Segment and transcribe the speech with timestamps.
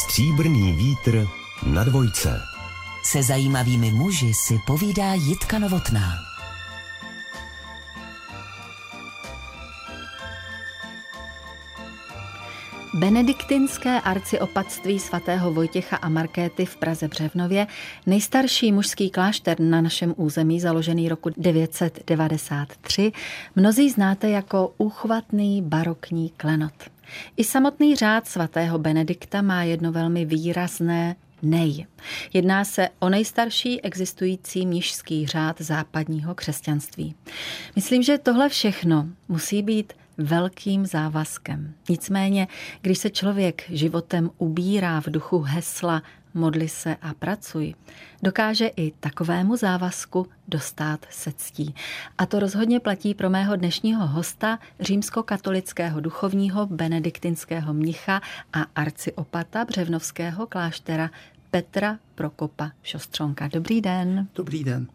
[0.00, 1.26] Stříbrný vítr
[1.66, 2.40] na dvojce.
[3.04, 6.14] Se zajímavými muži si povídá Jitka Novotná.
[12.94, 17.66] Benediktinské arciopatství svatého Vojtěcha a Markéty v Praze Břevnově,
[18.06, 23.12] nejstarší mužský klášter na našem území, založený roku 993,
[23.56, 26.72] mnozí znáte jako úchvatný barokní klenot.
[27.36, 31.86] I samotný řád svatého Benedikta má jedno velmi výrazné nej.
[32.32, 37.14] Jedná se o nejstarší existující mnižský řád západního křesťanství.
[37.76, 41.74] Myslím, že tohle všechno musí být velkým závazkem.
[41.88, 42.48] Nicméně,
[42.80, 46.02] když se člověk životem ubírá v duchu hesla
[46.34, 47.74] modli se a pracuj,
[48.22, 51.74] dokáže i takovému závazku dostat se ctí.
[52.18, 58.20] A to rozhodně platí pro mého dnešního hosta, římskokatolického duchovního benediktinského mnicha
[58.52, 61.10] a arciopata Břevnovského kláštera
[61.50, 63.48] Petra Prokopa Šostřonka.
[63.48, 64.28] Dobrý den.
[64.34, 64.86] Dobrý den.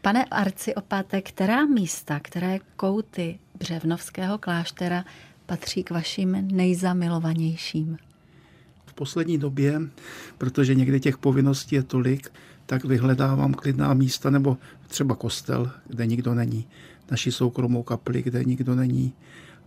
[0.00, 5.04] Pane arciopate, která místa, které kouty Břevnovského kláštera
[5.46, 7.98] patří k vašim nejzamilovanějším?
[9.00, 9.80] V poslední době,
[10.38, 12.32] protože někdy těch povinností je tolik,
[12.66, 16.66] tak vyhledávám klidná místa nebo třeba kostel, kde nikdo není,
[17.10, 19.12] naši soukromou kapli, kde nikdo není,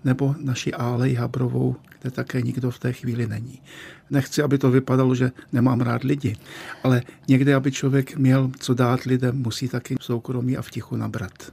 [0.04, 3.62] nebo naši Álej Habrovou, kde také nikdo v té chvíli není.
[4.10, 6.38] Nechci, aby to vypadalo, že nemám rád lidi,
[6.84, 10.96] ale někdy, aby člověk měl co dát lidem, musí taky v soukromí a v tichu
[10.96, 11.52] nabrat.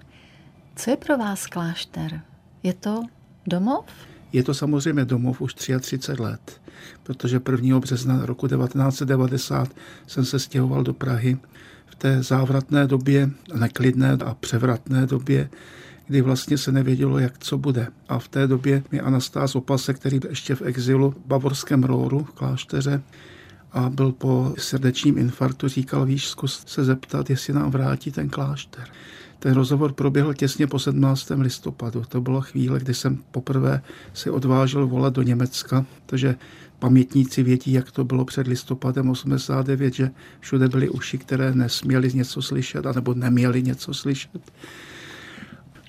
[0.77, 2.21] Co je pro vás klášter?
[2.63, 3.03] Je to
[3.47, 3.85] domov?
[4.33, 6.60] Je to samozřejmě domov už 33 let,
[7.03, 7.81] protože 1.
[7.81, 9.69] března roku 1990
[10.07, 11.39] jsem se stěhoval do Prahy
[11.87, 15.51] v té závratné době, neklidné a převratné době,
[16.07, 17.89] kdy vlastně se nevědělo, jak co bude.
[18.09, 22.25] A v té době mi Anastás Opase, který byl ještě v exilu v Bavorském Róru
[22.25, 23.03] v klášteře,
[23.73, 28.85] a byl po srdečním infarktu, říkal, víš, zkus se zeptat, jestli nám vrátí ten klášter.
[29.39, 31.31] Ten rozhovor proběhl těsně po 17.
[31.39, 32.05] listopadu.
[32.09, 33.83] To byla chvíle, kdy jsem poprvé
[34.15, 36.37] si odvážil volat do Německa, protože
[36.81, 40.11] pamětníci vědí, jak to bylo před listopadem 89, že
[40.41, 44.53] všude byly uši, které nesměly něco slyšet, anebo neměly něco slyšet.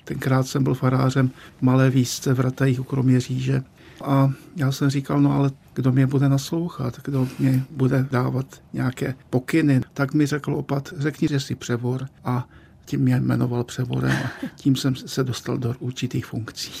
[0.04, 3.62] Tenkrát jsem byl farářem v malé výzce v Ratajích u Kroměříže.
[4.04, 9.14] A já jsem říkal, no ale kdo mě bude naslouchat, kdo mě bude dávat nějaké
[9.30, 12.48] pokyny, tak mi řekl opat, řekni, že jsi převor a
[12.84, 16.72] tím mě jmenoval převorem a tím jsem se dostal do určitých funkcí.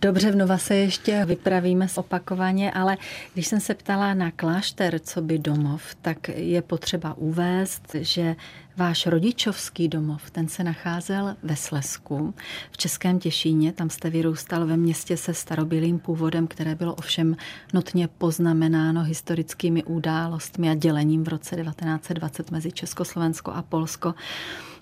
[0.00, 2.96] Dobře, v Nova se ještě vypravíme opakovaně, ale
[3.34, 8.36] když jsem se ptala na klášter, co by domov, tak je potřeba uvést, že
[8.80, 12.34] Váš rodičovský domov, ten se nacházel ve Slesku,
[12.70, 13.72] v Českém Těšíně.
[13.72, 17.36] Tam jste vyrůstal ve městě se starobilým původem, které bylo ovšem
[17.74, 24.14] nutně poznamenáno historickými událostmi a dělením v roce 1920 mezi Československo a Polsko.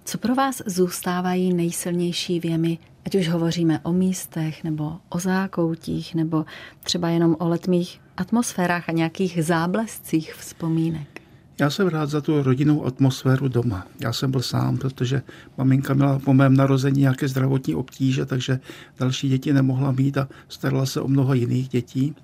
[0.09, 6.45] Co pro vás zůstávají nejsilnější věmy, ať už hovoříme o místech, nebo o zákoutích, nebo
[6.83, 11.23] třeba jenom o letmých atmosférách a nějakých záblescích vzpomínek?
[11.61, 13.87] Já jsem rád za tu rodinnou atmosféru doma.
[14.01, 15.23] Já jsem byl sám, protože
[15.59, 18.61] maminka měla po mém narození nějaké zdravotní obtíže, takže
[18.99, 22.15] další děti nemohla mít a starala se o mnoho jiných dětí.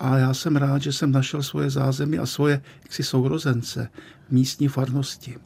[0.00, 3.88] A já jsem rád, že jsem našel svoje zázemí a svoje jaksi sourozence
[4.28, 5.36] v místní farnosti.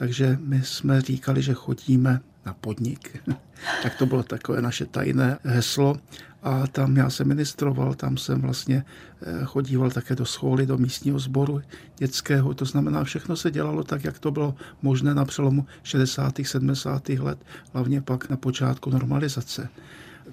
[0.00, 3.22] Takže my jsme říkali, že chodíme na podnik.
[3.82, 5.96] tak to bylo takové naše tajné heslo.
[6.42, 8.84] A tam já jsem ministroval, tam jsem vlastně
[9.22, 11.62] eh, chodíval také do schóly, do místního sboru
[11.96, 12.54] dětského.
[12.54, 16.34] To znamená, všechno se dělalo tak, jak to bylo možné na přelomu 60.
[16.42, 17.08] 70.
[17.08, 17.38] let,
[17.72, 19.68] hlavně pak na počátku normalizace.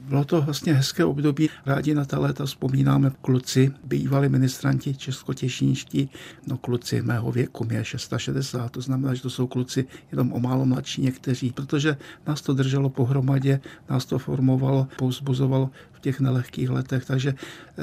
[0.07, 1.50] Bylo to vlastně hezké období.
[1.66, 6.09] Rádi na ta léta vzpomínáme kluci, bývali ministranti českotěšínští,
[6.47, 10.40] no kluci mého věku, mě je 660, to znamená, že to jsou kluci jenom o
[10.40, 11.97] málo mladší někteří, protože
[12.28, 13.59] nás to drželo pohromadě,
[13.89, 17.33] nás to formovalo, pouzbuzovalo v těch nelehkých letech, takže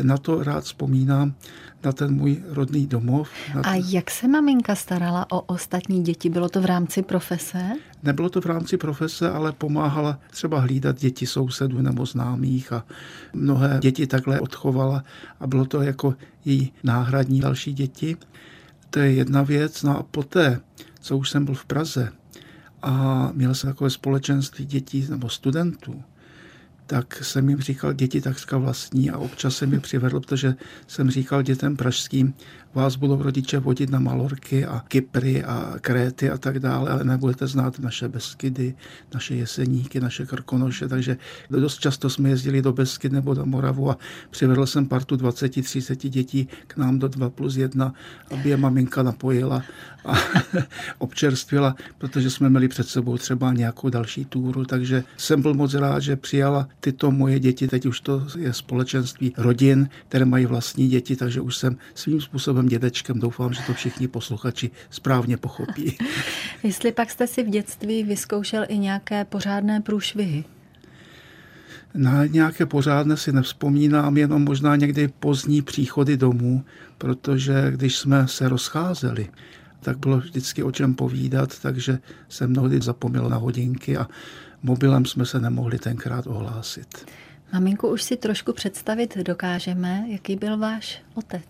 [0.03, 1.35] na to rád vzpomínám,
[1.85, 3.29] na ten můj rodný domov.
[3.63, 6.31] A jak se maminka starala o ostatní děti?
[6.31, 7.73] Bylo to v rámci profese?
[8.03, 12.85] Nebylo to v rámci profese, ale pomáhala třeba hlídat děti sousedů nebo známých a
[13.33, 15.05] mnohé děti takhle odchovala
[15.41, 16.15] a bylo to jako
[16.45, 18.17] její náhradní další děti.
[18.91, 19.83] To je jedna věc.
[19.83, 20.61] No a poté,
[21.01, 22.13] co už jsem byl v Praze
[22.83, 26.03] a měl jsem takové společenství dětí nebo studentů,
[26.87, 29.11] tak jsem jim říkal děti takřka vlastní.
[29.11, 30.55] A občas jsem je přivedl, protože
[30.87, 32.35] jsem říkal dětem pražským,
[32.75, 37.47] vás budou rodiče vodit na Malorky a Kypry a Kréty a tak dále, ale nebudete
[37.47, 38.75] znát naše Beskydy,
[39.15, 41.17] naše Jeseníky, naše Krkonoše, takže
[41.51, 43.99] dost často jsme jezdili do Beskyd nebo do Moravu a
[44.31, 47.95] přivedl jsem partu 20-30 dětí k nám do 2 plus 1,
[48.31, 49.63] aby je maminka napojila
[50.05, 50.15] a
[50.99, 56.01] občerstvila, protože jsme měli před sebou třeba nějakou další túru, takže jsem byl moc rád,
[56.01, 61.17] že přijala tyto moje děti, teď už to je společenství rodin, které mají vlastní děti,
[61.17, 63.21] takže už jsem svým způsobem dědečkem.
[63.21, 65.99] Doufám, že to všichni posluchači správně pochopí.
[66.63, 70.45] Jestli pak jste si v dětství vyzkoušel i nějaké pořádné průšvihy?
[71.95, 76.65] Na nějaké pořádné si nevzpomínám, jenom možná někdy pozdní příchody domů,
[76.99, 79.29] protože když jsme se rozcházeli,
[79.81, 84.09] tak bylo vždycky o čem povídat, takže jsem mnohdy zapomněl na hodinky a
[84.63, 87.07] mobilem jsme se nemohli tenkrát ohlásit.
[87.53, 91.45] Maminku už si trošku představit dokážeme, jaký byl váš otec.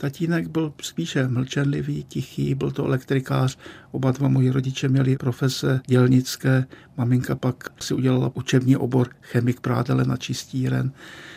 [0.00, 3.58] Tatínek byl spíše mlčenlivý, tichý, byl to elektrikář.
[3.90, 6.66] Oba dva moji rodiče měli profese dělnické.
[6.96, 10.92] Maminka pak si udělala učební obor chemik prádele na čistíren.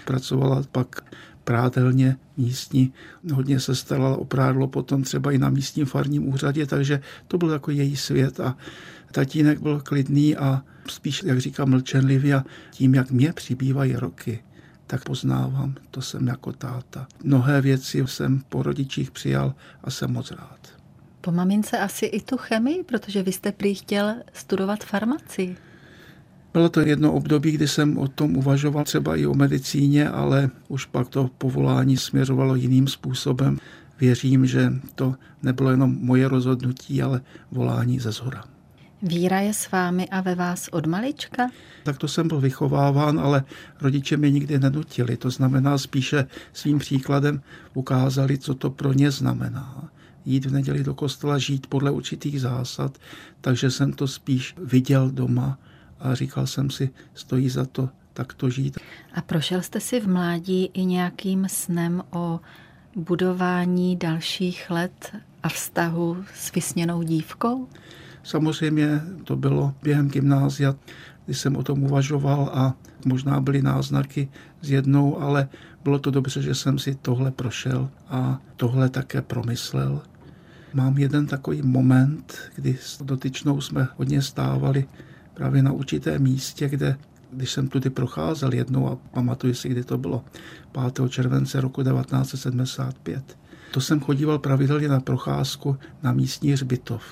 [0.06, 1.14] Pracovala pak
[1.44, 2.94] prádelně místní.
[3.34, 7.50] Hodně se starala o prádlo potom třeba i na místním farním úřadě, takže to byl
[7.50, 8.58] jako její svět a
[9.12, 14.44] tatínek byl klidný a spíš, jak říkám, mlčenlivý a tím, jak mě přibývají roky,
[14.88, 17.08] tak poznávám, to jsem jako táta.
[17.24, 19.54] Mnohé věci jsem po rodičích přijal
[19.84, 20.60] a jsem moc rád.
[21.22, 25.56] Po mamince asi i tu chemii, protože vy jste prý chtěl studovat farmaci.
[26.54, 30.86] Bylo to jedno období, kdy jsem o tom uvažoval třeba i o medicíně, ale už
[30.86, 33.58] pak to povolání směřovalo jiným způsobem.
[34.00, 37.22] Věřím, že to nebylo jenom moje rozhodnutí, ale
[37.52, 38.53] volání ze zhora.
[39.06, 41.50] Víra je s vámi a ve vás od malička?
[41.84, 43.44] Tak to jsem byl vychováván, ale
[43.82, 45.18] rodiče mě nikdy nenutili.
[45.18, 47.42] To znamená spíše svým příkladem
[47.74, 49.90] ukázali, co to pro ně znamená.
[50.26, 52.98] Jít v neděli do kostela, žít podle určitých zásad,
[53.42, 55.60] takže jsem to spíš viděl doma
[56.00, 58.78] a říkal jsem si, stojí za to takto žít.
[59.14, 62.40] A prošel jste si v mládí i nějakým snem o
[62.96, 67.68] budování dalších let a vztahu s vysněnou dívkou?
[68.24, 70.76] Samozřejmě to bylo během gymnázia,
[71.26, 72.74] kdy jsem o tom uvažoval a
[73.06, 74.30] možná byly náznaky
[74.62, 75.48] s jednou, ale
[75.84, 80.02] bylo to dobře, že jsem si tohle prošel a tohle také promyslel.
[80.74, 84.86] Mám jeden takový moment, kdy s dotyčnou jsme hodně stávali
[85.34, 86.98] právě na určitém místě, kde
[87.32, 90.26] když jsem tudy procházel jednou a pamatuju si, kdy to bylo,
[90.94, 91.10] 5.
[91.10, 93.38] července roku 1975,
[93.74, 97.04] to jsem chodíval pravidelně na procházku na místní hřbitov.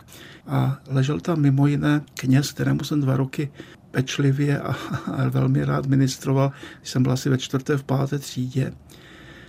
[0.47, 3.51] A ležel tam mimo jiné kněz, kterému jsem dva roky
[3.91, 4.75] pečlivě a,
[5.11, 8.73] a velmi rád ministroval, když jsem byl asi ve čtvrté, v páté třídě.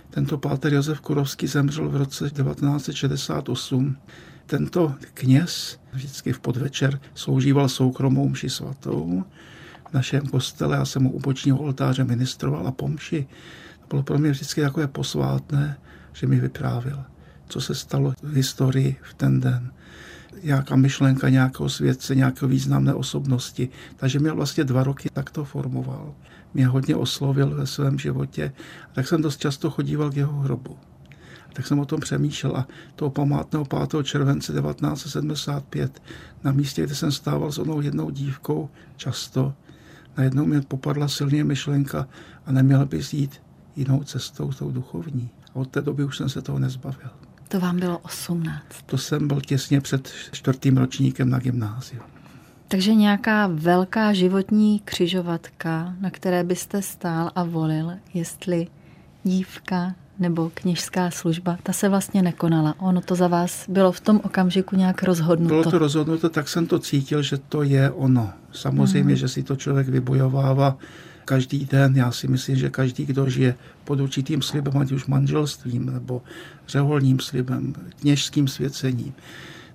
[0.09, 3.97] Tento páter Josef Kurovský zemřel v roce 1968.
[4.45, 9.23] Tento kněz vždycky v podvečer sloužíval soukromou mši svatou
[9.89, 10.77] v našem kostele.
[10.77, 13.27] Já jsem mu u bočního oltáře ministroval a pomši.
[13.81, 15.77] To bylo pro mě vždycky takové posvátné,
[16.13, 17.03] že mi vyprávěl,
[17.49, 19.71] co se stalo v historii v ten den.
[20.43, 23.69] Nějaká myšlenka nějakého světce, nějaké významné osobnosti.
[23.95, 26.13] Takže mě vlastně dva roky takto formoval.
[26.53, 28.53] Mě hodně oslovil ve svém životě.
[28.93, 30.77] Tak jsem dost často chodíval k jeho hrobu
[31.53, 34.03] tak jsem o tom přemýšlel a toho památného 5.
[34.03, 36.01] července 1975
[36.43, 39.53] na místě, kde jsem stával s onou jednou dívkou často,
[40.17, 42.07] najednou mě popadla silně myšlenka
[42.45, 43.41] a neměl bys jít
[43.75, 45.29] jinou cestou, tou duchovní.
[45.53, 47.09] A od té doby už jsem se toho nezbavil.
[47.47, 48.63] To vám bylo 18.
[48.85, 52.01] To jsem byl těsně před čtvrtým ročníkem na gymnáziu.
[52.67, 58.67] Takže nějaká velká životní křižovatka, na které byste stál a volil, jestli
[59.23, 62.75] dívka nebo kněžská služba, ta se vlastně nekonala.
[62.79, 65.53] Ono to za vás bylo v tom okamžiku nějak rozhodnuto.
[65.53, 68.29] Bylo to rozhodnuto, tak jsem to cítil, že to je ono.
[68.51, 69.15] Samozřejmě, mm.
[69.15, 70.77] že si to člověk vybojovává
[71.25, 71.95] každý den.
[71.95, 76.21] Já si myslím, že každý, kdo žije pod určitým slibem, ať už manželstvím nebo
[76.67, 79.13] řeholním slibem, kněžským svěcením,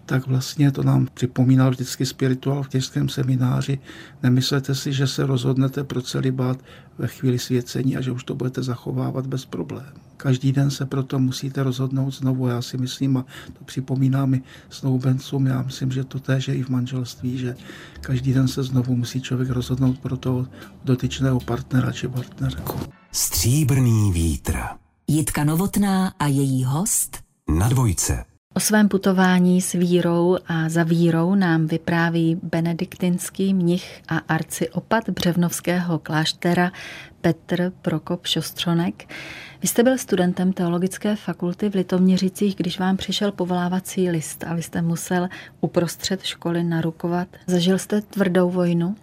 [0.07, 3.79] tak vlastně to nám připomínal vždycky spirituál v těžkém semináři.
[4.23, 6.59] Nemyslete si, že se rozhodnete pro celibát
[6.99, 10.08] ve chvíli svěcení a že už to budete zachovávat bez problémů.
[10.19, 12.49] Každý den se proto musíte rozhodnout znovu.
[12.49, 13.25] Já si myslím, a
[13.59, 17.57] to připomíná mi snoubencům, já myslím, že to též je i v manželství, že
[18.01, 20.47] každý den se znovu musí člověk rozhodnout pro toho
[20.85, 22.79] dotyčného partnera či partnerku.
[23.13, 24.59] Stříbrný vítr.
[25.07, 27.19] Jitka Novotná a její host
[27.59, 28.25] Na dvojce.
[28.59, 35.99] O svém putování s vírou a za vírou nám vypráví benediktinský mnich a arciopat Břevnovského
[35.99, 36.73] kláštera
[37.21, 39.15] Petr Prokop Šostřonek.
[39.63, 44.63] Vy jste byl studentem teologické fakulty v Litoměřicích, když vám přišel povolávací list a vy
[44.63, 45.29] jste musel
[45.61, 47.29] uprostřed školy narukovat.
[47.47, 48.97] Zažil jste tvrdou vojnu?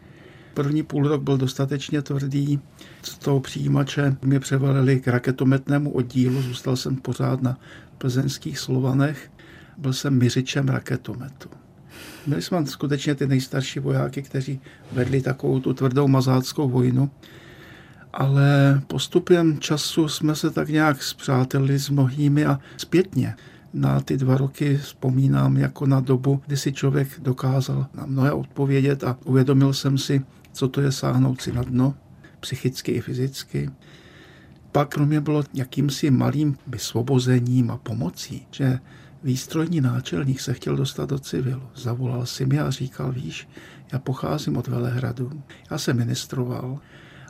[0.53, 2.59] První půl rok byl dostatečně tvrdý.
[3.01, 7.57] Z toho přijímače mě převalili k raketometnému oddílu, zůstal jsem pořád na
[7.97, 9.29] plzeňských Slovanech.
[9.77, 11.49] Byl jsem myřičem raketometu.
[12.27, 14.59] Měli jsme skutečně ty nejstarší vojáky, kteří
[14.91, 17.11] vedli takovou tu tvrdou mazáckou vojnu
[18.15, 23.35] ale postupem času jsme se tak nějak zpřátelili s mnohými a zpětně
[23.73, 29.03] na ty dva roky vzpomínám jako na dobu, kdy si člověk dokázal na mnohé odpovědět
[29.03, 31.93] a uvědomil jsem si, co to je sáhnout si na dno,
[32.39, 33.69] psychicky i fyzicky.
[34.71, 38.79] Pak pro mě bylo jakýmsi malým vysvobozením a pomocí, že
[39.23, 41.63] výstrojní náčelník se chtěl dostat do civilu.
[41.75, 43.47] Zavolal si mi a říkal, víš,
[43.93, 46.79] já pocházím od Velehradu, já jsem ministroval,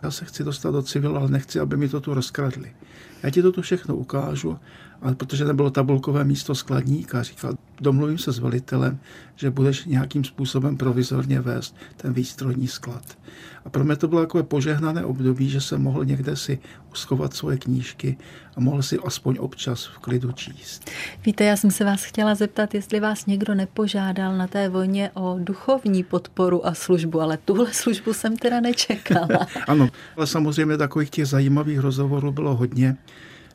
[0.04, 2.76] já se chci dostat do civilu, ale nechci, aby mi to tu rozkradli.
[3.24, 4.60] Já ti to tu všechno ukážu,
[5.02, 9.00] ale protože nebylo tabulkové místo skladníka, říkal, domluvím se s velitelem,
[9.36, 13.18] že budeš nějakým způsobem provizorně vést ten výstrojní sklad.
[13.66, 16.60] A pro mě to bylo takové požehnané období, že jsem mohl někde si
[16.92, 18.18] uschovat svoje knížky
[18.56, 20.92] a mohl si aspoň občas v klidu číst.
[21.26, 25.38] Víte, já jsem se vás chtěla zeptat, jestli vás někdo nepožádal na té vojně o
[25.40, 29.48] duchovní podporu a službu, ale tuhle službu jsem teda nečekala.
[29.68, 32.98] ano, ale samozřejmě takových těch zajímavých rozhovorů bylo hodně.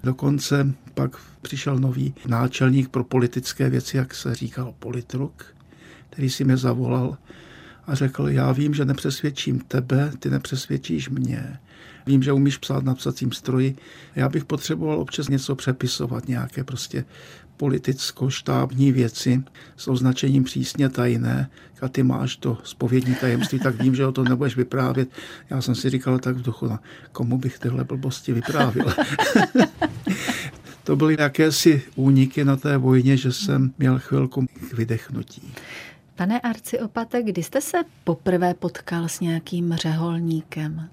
[0.02, 5.45] Dokonce pak přišel nový náčelník pro politické věci, jak se říkal, politruk,
[6.11, 7.16] který si mě zavolal
[7.87, 11.59] a řekl, já vím, že nepřesvědčím tebe, ty nepřesvědčíš mě.
[12.07, 13.76] Vím, že umíš psát na psacím stroji.
[14.16, 17.04] Já bych potřeboval občas něco přepisovat, nějaké prostě
[17.61, 19.43] politicko-štábní věci
[19.76, 21.50] s označením přísně tajné
[21.83, 25.09] a ty máš to spovědní tajemství, tak vím, že o to nebudeš vyprávět.
[25.50, 26.79] Já jsem si říkal tak v duchu, no,
[27.12, 28.95] komu bych tyhle blbosti vyprávěl.
[30.85, 35.52] to byly jakési úniky na té vojně, že jsem měl chvilku k vydechnutí.
[36.17, 40.88] Pane Arciopate, kdy jste se poprvé potkal s nějakým řeholníkem?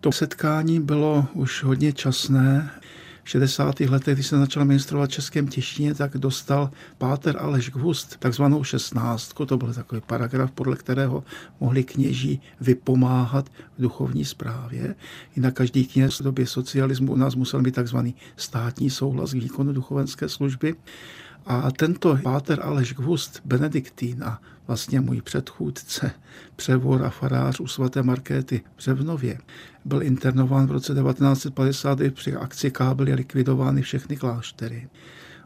[0.00, 2.70] To setkání bylo už hodně časné.
[3.24, 3.80] V 60.
[3.80, 9.46] letech, když se začal ministrovat Českém Těšíně, tak dostal páter Aleš Gvust takzvanou šestnáctku.
[9.46, 11.24] To byl takový paragraf, podle kterého
[11.60, 13.48] mohli kněží vypomáhat
[13.78, 14.94] v duchovní správě.
[15.36, 19.34] I na každý kněz v době socialismu u nás musel mít takzvaný státní souhlas k
[19.34, 20.74] výkonu duchovenské služby.
[21.46, 26.10] A tento páter Aleš Gvust, benediktín a vlastně můj předchůdce,
[26.56, 29.38] převor a farář u svaté Markéty v Řevnově,
[29.84, 34.88] byl internován v roce 1950, při akci K byly likvidovány všechny kláštery.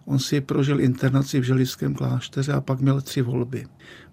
[0.04, 3.66] On si prožil internaci v Želivském klášteře a pak měl tři volby.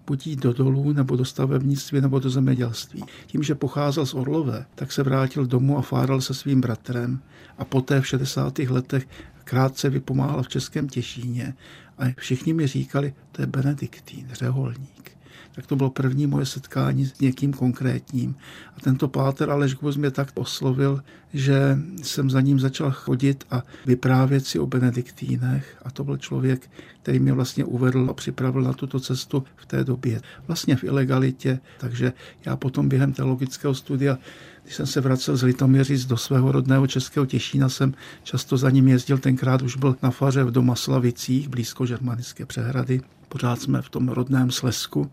[0.06, 3.04] Buď jít do dolů, nebo do stavebnictví, nebo do zemědělství.
[3.26, 7.20] Tím, že pocházel z Orlové, tak se vrátil domů a fáral se svým bratrem
[7.58, 8.58] a poté v 60.
[8.58, 9.08] letech
[9.44, 11.54] krátce vypomáhal v Českém Těšíně
[11.98, 15.18] a všichni mi říkali, to je Benediktín, řeholník.
[15.54, 18.34] Tak to bylo první moje setkání s někým konkrétním.
[18.76, 21.02] A tento páter Aleš Gvozd mě tak oslovil,
[21.34, 25.76] že jsem za ním začal chodit a vyprávět si o benediktínech.
[25.84, 26.70] A to byl člověk,
[27.02, 30.20] který mě vlastně uvedl a připravil na tuto cestu v té době.
[30.46, 31.58] Vlastně v ilegalitě.
[31.78, 32.12] Takže
[32.46, 34.18] já potom během teologického studia
[34.62, 38.88] když jsem se vracel z Litoměřic do svého rodného českého Těšína, jsem často za ním
[38.88, 43.00] jezdil, tenkrát už byl na faře v Domaslavicích, blízko Žermanické přehrady.
[43.32, 45.10] Pořád jsme v tom rodném Slesku.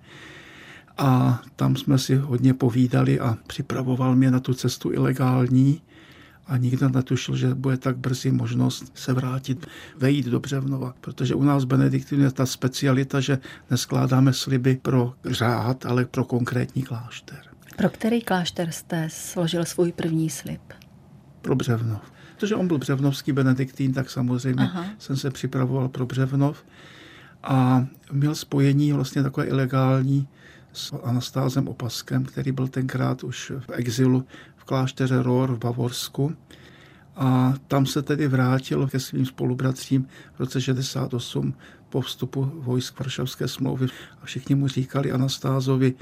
[0.98, 5.82] A tam jsme si hodně povídali a připravoval mě na tu cestu ilegální
[6.48, 11.44] a nikdo netušil, že bude tak brzy možnost se vrátit, vejít do Břevnova, protože u
[11.44, 13.40] nás Benediktin je ta specialita, že
[13.72, 17.40] neskládáme sliby pro řád, ale pro konkrétní klášter.
[17.78, 20.62] Pro který klášter jste složil svůj první slib?
[21.42, 22.02] Pro Břevnov.
[22.36, 24.86] Protože on byl břevnovský benediktín, tak samozřejmě Aha.
[24.98, 26.64] jsem se připravoval pro Břevnov
[27.44, 30.28] a měl spojení vlastně takové ilegální
[30.74, 36.36] s Anastázem Opaskem, který byl tenkrát už v exilu v klášteře Rohr v Bavorsku.
[37.16, 41.54] A tam se tedy vrátil ke svým spolubratřím v roce 68
[41.90, 43.88] po vstupu vojsk Varšavské smlouvy
[44.22, 45.94] a všichni mu říkali Anastázovi,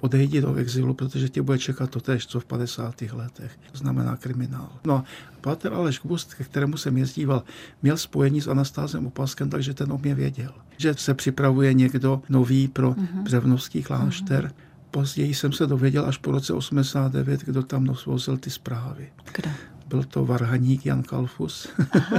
[0.00, 3.02] odejdi do exilu, protože tě bude čekat to tež, co v 50.
[3.12, 3.58] letech.
[3.72, 4.72] To znamená kriminál.
[4.84, 5.04] No a
[5.40, 7.42] Páter Aleš Kubust, ke kterému jsem jezdíval,
[7.82, 12.68] měl spojení s Anastázem Opaskem, takže ten o mě věděl, že se připravuje někdo nový
[12.68, 13.22] pro uh-huh.
[13.22, 14.44] Břevnovský klášter.
[14.44, 14.64] Uh-huh.
[14.90, 19.08] Později jsem se dověděl až po roce 89, kdo tam nosvozil ty zprávy.
[19.32, 19.50] Kdo?
[19.88, 21.68] Byl to varhaník Jan Kalfus.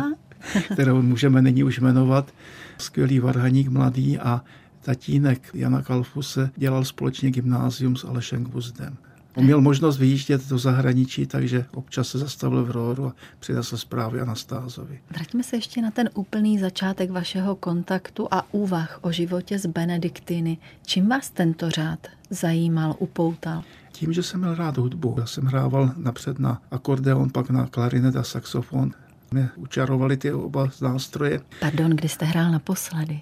[0.74, 2.33] Kterou můžeme nyní už jmenovat.
[2.77, 4.41] Skvělý varhaník mladý a
[4.81, 8.97] tatínek Jana Kalfuse dělal společně gymnázium s Alešem Gvuzdem.
[9.35, 14.21] On měl možnost vyjíždět do zahraničí, takže občas se zastavil v Rohoru a přinesl zprávy
[14.21, 14.99] Anastázovi.
[15.09, 20.57] Vraťme se ještě na ten úplný začátek vašeho kontaktu a úvah o životě s Benediktiny.
[20.85, 23.63] Čím vás tento řád zajímal, upoutal?
[23.91, 25.15] Tím, že jsem měl rád hudbu.
[25.19, 28.91] Já jsem hrával napřed na akordeon, pak na klarinet a saxofon.
[29.31, 31.41] Mě učarovali ty oba nástroje.
[31.59, 33.21] Pardon, kdy jste hrál naposledy?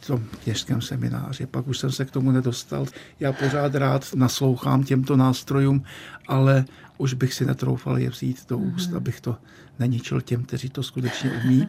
[0.00, 1.46] V tom kněžském semináři.
[1.46, 2.86] Pak už jsem se k tomu nedostal.
[3.20, 5.84] Já pořád rád naslouchám těmto nástrojům,
[6.28, 6.64] ale
[6.98, 8.96] už bych si netroufal je vzít do úst, mm-hmm.
[8.96, 9.36] abych to
[9.78, 11.68] neničil těm, kteří to skutečně umí.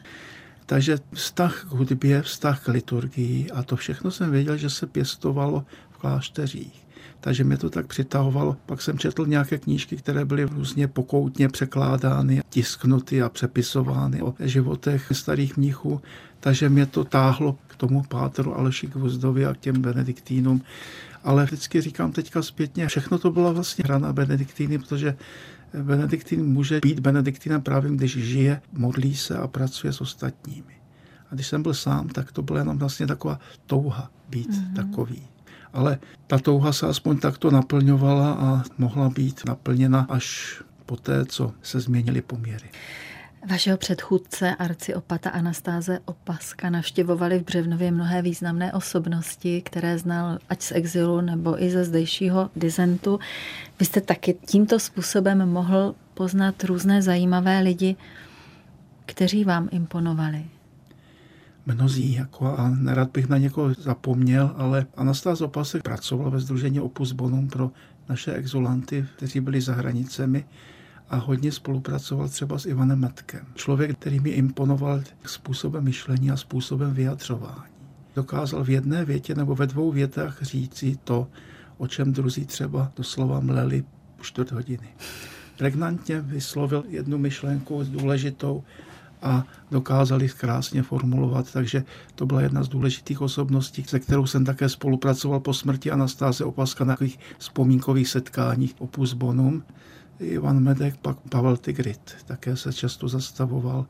[0.65, 5.65] Takže vztah k hudbě, vztah k liturgii a to všechno jsem věděl, že se pěstovalo
[5.91, 6.82] v klášteřích.
[7.23, 8.57] Takže mě to tak přitahovalo.
[8.65, 15.11] Pak jsem četl nějaké knížky, které byly různě pokoutně překládány, tisknuty a přepisovány o životech
[15.11, 16.01] starých mnichů.
[16.39, 20.61] Takže mě to táhlo k tomu pátru Aleši Gvozdovi a k těm benediktínům.
[21.23, 25.15] Ale vždycky říkám teďka zpětně, všechno to byla vlastně hra na benediktíny, protože
[25.81, 30.73] Benediktín může být benediktinem právě, když žije, modlí se a pracuje s ostatními.
[31.31, 34.75] A když jsem byl sám, tak to byla jenom vlastně taková touha být mm-hmm.
[34.75, 35.32] takový.
[35.73, 41.79] Ale ta touha se aspoň takto naplňovala a mohla být naplněna až poté, co se
[41.79, 42.69] změnily poměry.
[43.49, 50.71] Vašeho předchůdce arciopata Anastáze Opaska navštěvovali v Břevnově mnohé významné osobnosti, které znal ať z
[50.71, 53.19] exilu nebo i ze zdejšího dizentu.
[53.79, 57.95] Vy jste taky tímto způsobem mohl poznat různé zajímavé lidi,
[59.05, 60.45] kteří vám imponovali.
[61.65, 67.11] Mnozí, jako a nerad bych na někoho zapomněl, ale Anastáz Opasek pracoval ve Združení Opus
[67.11, 67.71] Bonum pro
[68.09, 70.45] naše exulanty, kteří byli za hranicemi
[71.09, 73.45] a hodně spolupracoval třeba s Ivanem Metkem.
[73.55, 77.73] Člověk, který mi imponoval způsobem myšlení a způsobem vyjadřování.
[78.15, 81.27] Dokázal v jedné větě nebo ve dvou větách říci to,
[81.77, 83.83] o čem druzí třeba doslova mleli
[84.21, 84.87] čtvrt hodiny.
[85.57, 88.63] Pregnantně vyslovil jednu myšlenku důležitou
[89.23, 91.83] a dokázali krásně formulovat, takže
[92.15, 96.83] to byla jedna z důležitých osobností, se kterou jsem také spolupracoval po smrti Anastáze Opaska
[96.83, 99.63] na takových vzpomínkových setkáních Opus Bonum.
[100.19, 103.85] Ivan Medek, pak Pavel Tigrit, také se často zastavoval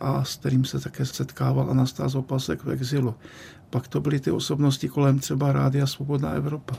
[0.00, 3.14] a s kterým se také setkával Anastáz Opasek v exilu.
[3.70, 6.74] Pak to byly ty osobnosti kolem třeba Rádia Svobodná Evropa.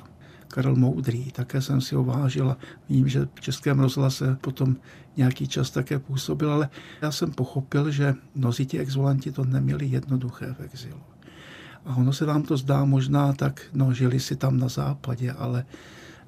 [0.54, 2.58] Karel Moudrý, také jsem si ho vážil a
[2.90, 4.76] vím, že v Českém rozhlase potom
[5.18, 6.70] nějaký čas také působil, ale
[7.02, 11.00] já jsem pochopil, že mnozí ti exvolanti to neměli jednoduché v exilu.
[11.86, 15.66] A ono se vám to zdá možná tak, no žili si tam na západě, ale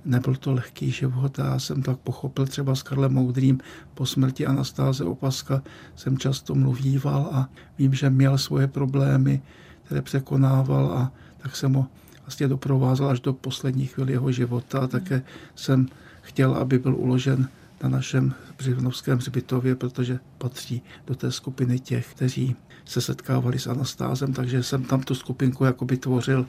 [0.05, 3.59] nebyl to lehký život a já jsem tak pochopil třeba s Karlem Moudrým
[3.93, 5.61] po smrti Anastáze Opaska
[5.95, 9.41] jsem často mluvíval a vím, že měl svoje problémy,
[9.83, 11.87] které překonával a tak jsem ho
[12.25, 14.79] vlastně doprovázel až do poslední chvíli jeho života.
[14.79, 15.23] A také
[15.55, 15.87] jsem
[16.21, 17.49] chtěl, aby byl uložen
[17.83, 24.33] na našem Břivnovském hřbitově, protože patří do té skupiny těch, kteří se setkávali s Anastázem,
[24.33, 26.45] takže jsem tam tu skupinku jakoby tvořil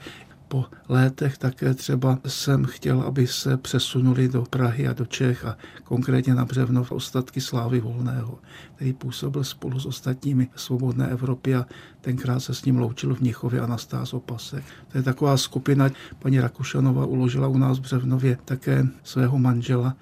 [0.49, 5.57] po létech také třeba jsem chtěl, aby se přesunuli do Prahy a do Čech a
[5.85, 8.39] konkrétně na Břevnov ostatky Slávy Volného,
[8.75, 11.67] který působil spolu s ostatními Svobodné Evropě a
[12.01, 14.65] tenkrát se s ním loučil v Mnichově Anastáz Opasek.
[14.93, 19.95] To je taková skupina, paní Rakušanova uložila u nás v Břevnově také svého manžela a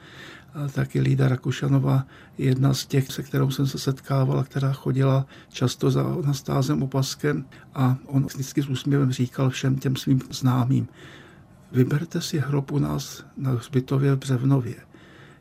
[0.73, 2.07] taky Lída Rakušanová
[2.39, 7.45] je jedna z těch, se kterou jsem se setkávala, která chodila často za Anastázem Opaskem
[7.75, 10.89] a on vždycky s úsměvem říkal všem těm svým známým,
[11.73, 14.75] vyberte si hrob u nás na hřbitově v Břevnově.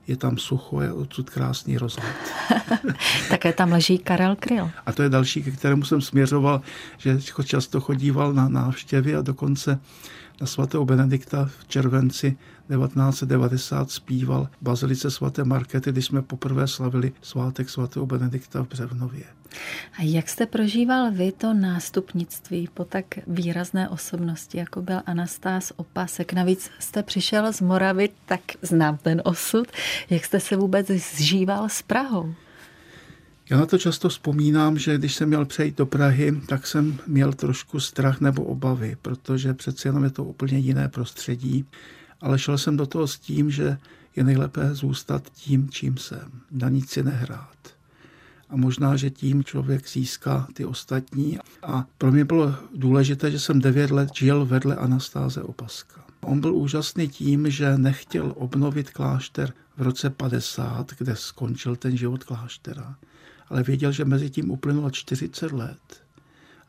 [0.08, 2.15] Je tam sucho, je odsud krásný rozhled.
[3.30, 4.69] Také tam leží Karel Kryl.
[4.86, 6.62] A to je další, ke kterému jsem směřoval,
[6.97, 9.80] že často chodíval na návštěvy a dokonce
[10.41, 12.38] na svatého Benedikta v červenci
[12.69, 19.24] 1990 zpíval Bazilice svaté Markety, když jsme poprvé slavili svátek svatého Benedikta v Břevnově.
[20.00, 26.34] A jak jste prožíval vy to nástupnictví po tak výrazné osobnosti, jako byl Anastás Opasek?
[26.34, 29.67] Navíc jste přišel z Moravy, tak znám ten osud.
[30.10, 32.34] Jak jste se vůbec zžíval s Prahou?
[33.54, 37.34] Já na to často vzpomínám, že když jsem měl přejít do Prahy, tak jsem měl
[37.34, 41.66] trošku strach nebo obavy, protože přece jenom je to úplně jiné prostředí.
[42.22, 43.78] Ale šel jsem do toho s tím, že
[44.16, 47.58] je nejlépe zůstat tím, čím jsem, na nic si nehrát.
[48.50, 51.39] A možná, že tím člověk získá ty ostatní.
[51.63, 56.02] A pro mě bylo důležité, že jsem devět let žil vedle Anastáze Opaska.
[56.22, 62.24] On byl úžasný tím, že nechtěl obnovit klášter v roce 50, kde skončil ten život
[62.24, 62.96] kláštera
[63.49, 66.03] ale věděl, že mezi tím uplynulo 40 let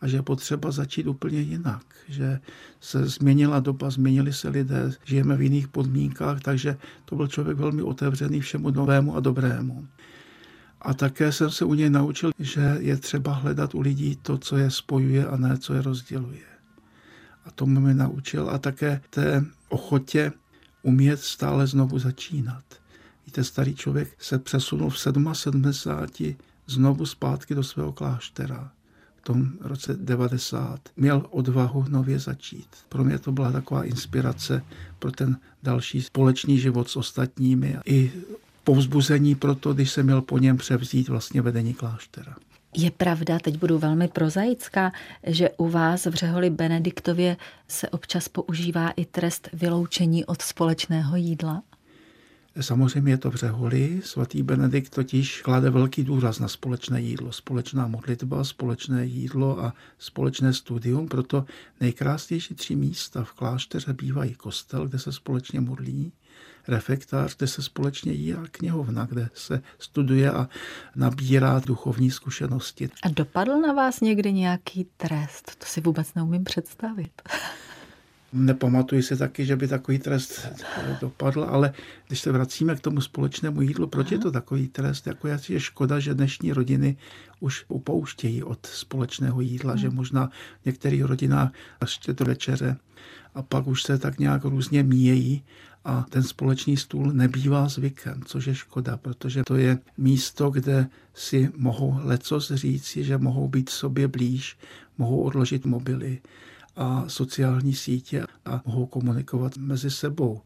[0.00, 2.40] a že je potřeba začít úplně jinak, že
[2.80, 7.82] se změnila doba, změnili se lidé, žijeme v jiných podmínkách, takže to byl člověk velmi
[7.82, 9.88] otevřený všemu novému a dobrému.
[10.80, 14.56] A také jsem se u něj naučil, že je třeba hledat u lidí to, co
[14.56, 16.46] je spojuje a ne, co je rozděluje.
[17.44, 20.32] A tomu mi naučil a také té ochotě
[20.82, 22.64] umět stále znovu začínat.
[23.26, 25.72] Víte, starý člověk se přesunul v 77
[26.66, 28.70] znovu zpátky do svého kláštera
[29.16, 30.81] v tom roce 90.
[30.96, 32.68] Měl odvahu nově začít.
[32.88, 34.62] Pro mě to byla taková inspirace
[34.98, 38.12] pro ten další společný život s ostatními i
[38.64, 42.37] povzbuzení pro to, když jsem měl po něm převzít vlastně vedení kláštera.
[42.77, 44.92] Je pravda, teď budu velmi prozaická,
[45.27, 47.37] že u vás v Řeholi Benediktově
[47.68, 51.62] se občas používá i trest vyloučení od společného jídla?
[52.61, 54.01] Samozřejmě je to v Řeholi.
[54.05, 57.33] Svatý Benedikt totiž klade velký důraz na společné jídlo.
[57.33, 61.09] Společná modlitba, společné jídlo a společné studium.
[61.09, 61.45] Proto
[61.81, 66.12] nejkrásnější tři místa v klášteře bývají kostel, kde se společně modlí,
[66.69, 70.49] refektář, kde se společně jí a knihovna, kde se studuje a
[70.97, 72.88] nabírá duchovní zkušenosti.
[73.03, 75.57] A dopadl na vás někdy nějaký trest?
[75.59, 77.23] To si vůbec neumím představit.
[78.37, 80.49] Nepamatuji si taky, že by takový trest
[81.01, 81.73] dopadl, ale
[82.09, 84.14] když se vracíme k tomu společnému jídlu, proč Aha.
[84.14, 85.07] je to takový trest?
[85.07, 86.97] Jako je škoda, že dnešní rodiny
[87.40, 89.81] už upouštějí od společného jídla, hmm.
[89.81, 90.31] že možná
[90.62, 92.77] v některých rodinách ještě do večeře
[93.35, 95.42] a pak už se tak nějak různě míjejí
[95.85, 101.51] a ten společný stůl nebývá zvykem, což je škoda, protože to je místo, kde si
[101.57, 104.57] mohou lecos říci, že mohou být sobě blíž,
[104.99, 106.20] mohou odložit mobily
[106.76, 110.40] a sociální sítě a mohou komunikovat mezi sebou.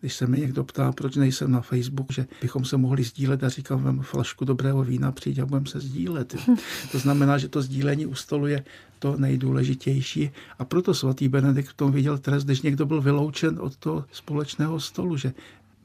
[0.00, 3.48] Když se mi někdo ptá, proč nejsem na Facebook, že bychom se mohli sdílet a
[3.48, 6.34] říkám, vem flašku dobrého vína, přijď a budeme se sdílet.
[6.92, 8.64] To znamená, že to sdílení u stolu je
[8.98, 13.76] to nejdůležitější a proto svatý Benedikt v tom viděl trest, když někdo byl vyloučen od
[13.76, 15.32] toho společného stolu, že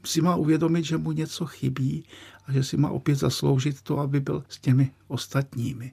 [0.08, 2.04] si má uvědomit, že mu něco chybí
[2.46, 5.92] a že si má opět zasloužit to, aby byl s těmi ostatními.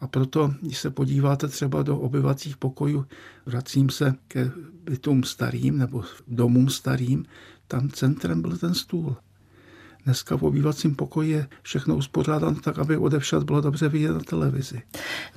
[0.00, 3.06] A proto, když se podíváte třeba do obyvacích pokojů,
[3.46, 4.50] vracím se ke
[4.84, 7.24] bytům starým nebo domům starým,
[7.68, 9.16] tam centrem byl ten stůl.
[10.06, 14.82] Dneska v obývacím pokoji je všechno uspořádáno tak, aby odevšat bylo dobře vidět na televizi.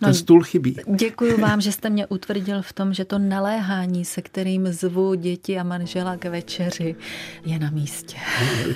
[0.01, 0.77] No, Ten stůl chybí.
[0.95, 5.59] Děkuji vám, že jste mě utvrdil v tom, že to naléhání, se kterým zvu děti
[5.59, 6.95] a manžela k večeři,
[7.45, 8.17] je na místě.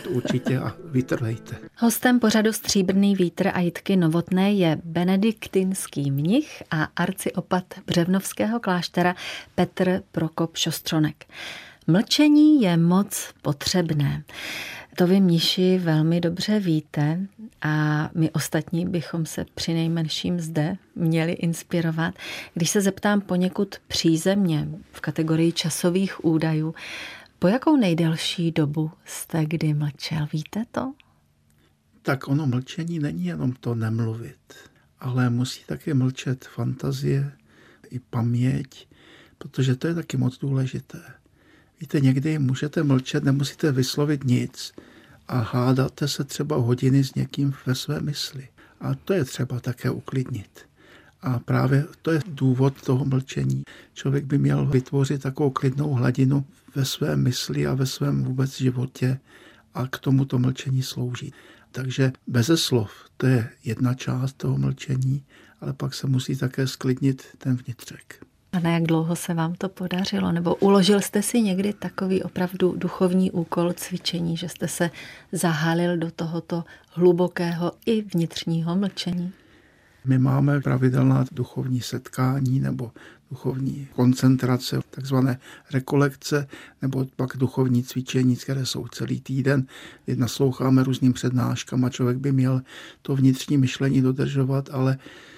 [0.10, 1.56] Určitě a vytrhejte.
[1.77, 9.15] Hostem pořadu Stříbrný vítr a Jitky Novotné je benediktinský mnich a arciopat Břevnovského kláštera
[9.56, 11.25] Petr Prokop Šostronek.
[11.88, 14.23] Mlčení je moc potřebné.
[14.95, 17.27] To vy, Míši, velmi dobře víte
[17.62, 22.15] a my ostatní bychom se při nejmenším zde měli inspirovat.
[22.53, 26.75] Když se zeptám poněkud přízemně v kategorii časových údajů,
[27.39, 30.27] po jakou nejdelší dobu jste kdy mlčel?
[30.34, 30.93] Víte to?
[32.01, 34.53] Tak ono mlčení není jenom to nemluvit,
[34.99, 37.32] ale musí také mlčet fantazie
[37.89, 38.88] i paměť,
[39.38, 41.03] protože to je taky moc důležité.
[41.83, 44.73] Víte, někdy můžete mlčet, nemusíte vyslovit nic
[45.27, 48.47] a hádáte se třeba hodiny s někým ve své mysli.
[48.81, 50.49] A to je třeba také uklidnit.
[51.21, 53.63] A právě to je důvod toho mlčení.
[53.93, 59.19] Člověk by měl vytvořit takovou klidnou hladinu ve své mysli a ve svém vůbec životě
[59.73, 61.33] a k tomu to mlčení slouží.
[61.71, 65.23] Takže beze slov, to je jedna část toho mlčení,
[65.61, 68.25] ale pak se musí také sklidnit ten vnitřek.
[68.53, 70.31] A na jak dlouho se vám to podařilo?
[70.31, 74.89] Nebo uložil jste si někdy takový opravdu duchovní úkol cvičení, že jste se
[75.31, 79.31] zahálil do tohoto hlubokého i vnitřního mlčení?
[80.05, 82.91] My máme pravidelná duchovní setkání nebo
[83.29, 85.39] duchovní koncentrace, takzvané
[85.71, 86.47] rekolekce,
[86.81, 89.65] nebo pak duchovní cvičení, které jsou celý týden,
[90.05, 92.61] kdy nasloucháme různým přednáškám a člověk by měl
[93.01, 94.97] to vnitřní myšlení dodržovat, ale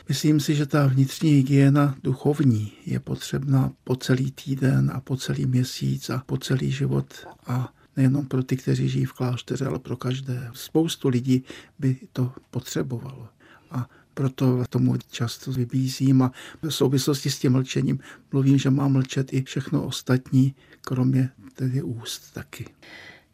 [0.10, 5.46] myslím si, že ta vnitřní hygiena duchovní je potřebná po celý týden a po celý
[5.46, 7.14] měsíc a po celý život
[7.48, 10.50] a nejenom pro ty, kteří žijí v klášteře, ale pro každé.
[10.54, 11.44] Spoustu lidí
[11.80, 13.28] by to potřebovalo.
[13.72, 18.00] A proto tomu často vybízím a v souvislosti s tím mlčením
[18.32, 22.66] mluvím, že má mlčet i všechno ostatní, kromě tedy úst taky.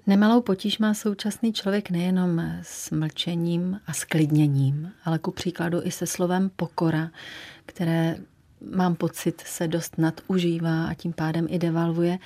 [0.07, 6.07] Nemalou potíž má současný člověk nejenom s mlčením a sklidněním, ale ku příkladu i se
[6.07, 7.11] slovem pokora,
[7.65, 8.17] které
[8.75, 12.19] mám pocit se dost nadužívá a tím pádem i devalvuje.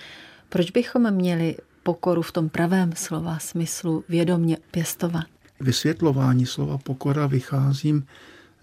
[0.49, 5.25] Proč bychom měli pokoru v tom pravém slova smyslu vědomně pěstovat?
[5.59, 8.05] vysvětlování slova pokora vycházím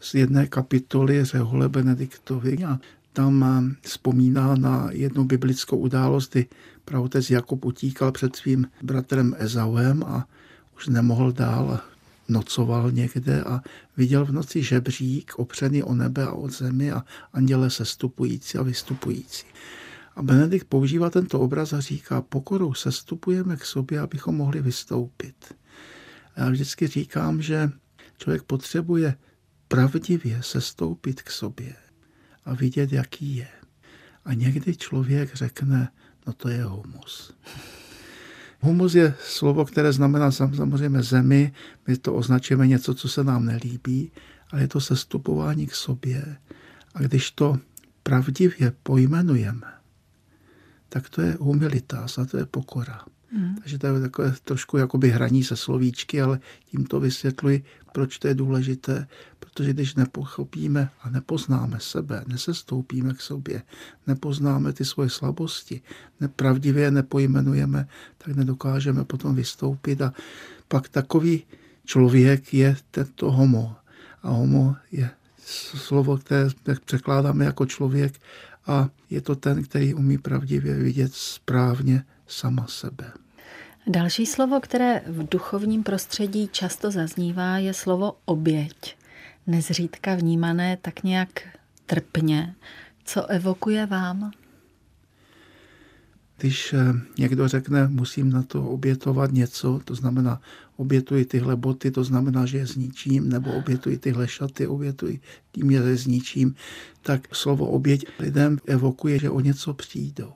[0.01, 2.79] z jedné kapitoly Řehole Benediktovi a
[3.13, 3.45] tam
[3.81, 6.47] vzpomíná na jednu biblickou událost, kdy
[6.85, 10.29] pravotec Jakub utíkal před svým bratrem Ezauem a
[10.77, 11.81] už nemohl dál
[12.29, 13.61] nocoval někde a
[13.97, 19.47] viděl v noci žebřík opřený o nebe a o zemi a anděle sestupující a vystupující.
[20.17, 25.55] A Benedikt používá tento obraz a říká, pokorou sestupujeme k sobě, abychom mohli vystoupit.
[26.35, 27.71] A já vždycky říkám, že
[28.19, 29.15] člověk potřebuje
[29.69, 31.77] pravdivě sestoupit k sobě
[32.45, 33.49] a vidět, jaký je.
[34.25, 35.89] A někdy člověk řekne,
[36.27, 37.33] no to je humus.
[38.61, 41.53] Humus je slovo, které znamená samozřejmě zemi.
[41.87, 44.13] My to označujeme něco, co se nám nelíbí,
[44.51, 46.37] ale je to sestupování k sobě.
[46.95, 47.59] A když to
[48.03, 49.67] pravdivě pojmenujeme,
[50.89, 53.05] tak to je humilitas a to je pokora.
[53.35, 53.55] Hmm.
[53.57, 56.41] Takže to je takové trošku jakoby hraní se slovíčky, ale
[56.71, 59.07] tím to vysvětluji, proč to je důležité.
[59.41, 63.63] Protože když nepochopíme a nepoznáme sebe, nesestoupíme k sobě,
[64.07, 65.81] nepoznáme ty svoje slabosti,
[66.21, 70.03] nepravdivě je nepojmenujeme, tak nedokážeme potom vystoupit.
[70.03, 70.13] A
[70.69, 71.45] pak takový
[71.85, 73.77] člověk je tento homo.
[74.23, 75.11] A homo je
[75.75, 76.49] slovo, které
[76.85, 78.21] překládáme jako člověk
[78.67, 83.13] a je to ten, který umí pravdivě vidět správně sama sebe.
[83.87, 88.97] Další slovo, které v duchovním prostředí často zaznívá, je slovo oběť.
[89.47, 91.29] Nezřídka vnímané tak nějak
[91.87, 92.55] trpně.
[93.05, 94.31] Co evokuje vám?
[96.39, 96.79] Když eh,
[97.19, 100.41] někdo řekne, musím na to obětovat něco, to znamená,
[100.77, 105.21] obětuji tyhle boty, to znamená, že je zničím, nebo obětuji tyhle šaty, obětuji
[105.53, 106.55] tím je zničím,
[107.03, 110.33] tak slovo oběť lidem evokuje, že o něco přijdou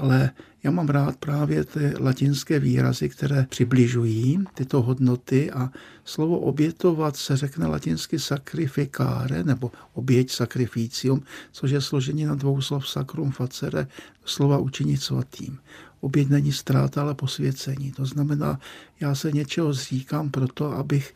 [0.00, 0.30] ale
[0.62, 5.70] já mám rád právě ty latinské výrazy, které přibližují tyto hodnoty a
[6.04, 12.88] slovo obětovat se řekne latinsky sacrificare nebo oběť sacrificium, což je složení na dvou slov
[12.88, 13.86] sacrum facere,
[14.24, 15.58] slova učinit svatým.
[16.00, 17.92] Oběť není ztráta, ale posvěcení.
[17.92, 18.60] To znamená,
[19.00, 21.14] já se něčeho zříkám proto, abych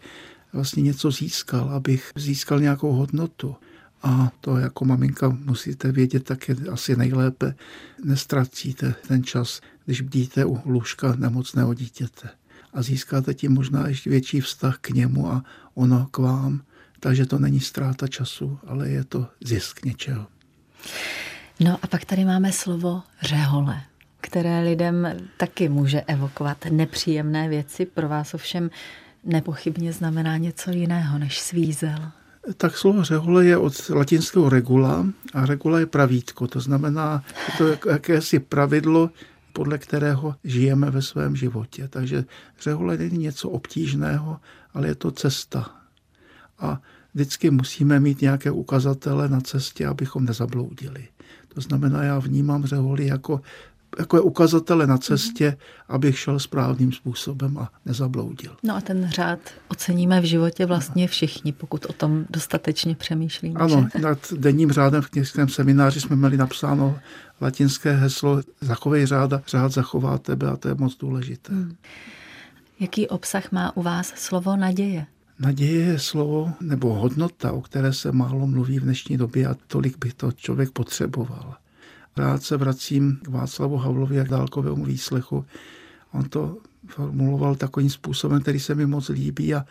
[0.52, 3.57] vlastně něco získal, abych získal nějakou hodnotu.
[4.05, 7.55] A to jako maminka musíte vědět také asi nejlépe.
[8.05, 12.29] Nestracíte ten čas, když bdíte u lůžka nemocného dítěte.
[12.73, 16.62] A získáte tím možná ještě větší vztah k němu a ono k vám.
[17.01, 20.27] Takže to není ztráta času, ale je to zisk něčeho.
[21.61, 23.83] No a pak tady máme slovo řehole,
[24.21, 27.87] které lidem taky může evokovat nepříjemné věci.
[27.87, 28.71] Pro vás ovšem
[29.25, 32.12] nepochybně znamená něco jiného než svízel.
[32.57, 36.46] Tak slovo řehole je od latinského regula a regula je pravítko.
[36.46, 39.11] To znamená, je to jakési pravidlo,
[39.52, 41.88] podle kterého žijeme ve svém životě.
[41.88, 42.24] Takže
[42.61, 44.40] řehole není něco obtížného,
[44.74, 45.70] ale je to cesta.
[46.59, 46.80] A
[47.14, 51.09] vždycky musíme mít nějaké ukazatele na cestě, abychom nezabloudili.
[51.48, 53.40] To znamená, já vnímám řeholi jako
[53.98, 55.57] jako ukazatele na cestě,
[55.88, 58.57] abych šel správným způsobem a nezabloudil.
[58.62, 63.61] No a ten řád oceníme v životě vlastně všichni, pokud o tom dostatečně přemýšlíme.
[63.61, 64.02] Ano, že?
[64.02, 66.98] nad denním řádem v kněžském semináři jsme měli napsáno
[67.40, 71.52] latinské heslo zachovej řáda, řád zachová tebe a to je moc důležité.
[71.52, 71.76] Hmm.
[72.80, 75.07] Jaký obsah má u vás slovo naděje?
[75.38, 79.98] Naděje je slovo nebo hodnota, o které se málo mluví v dnešní době a tolik
[79.98, 81.54] by to člověk potřeboval.
[82.16, 85.44] Rád se vracím k Václavu Havlovi a k dálkovému výslechu.
[86.12, 89.64] On to formuloval takovým způsobem, který se mi moc líbí a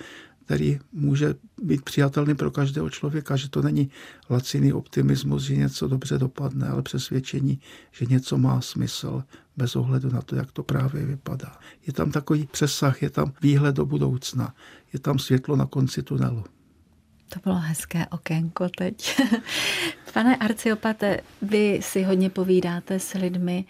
[0.46, 3.90] který může být přijatelný pro každého člověka, že to není
[4.30, 7.60] laciný optimismus, že něco dobře dopadne, ale přesvědčení,
[7.92, 9.24] že něco má smysl
[9.58, 11.58] bez ohledu na to, jak to právě vypadá.
[11.88, 14.54] Je tam takový přesah, je tam výhled do budoucna,
[14.94, 16.44] je tam světlo na konci tunelu.
[17.30, 19.22] To bylo hezké okénko teď.
[20.14, 23.66] Pane Arciopate, vy si hodně povídáte s lidmi.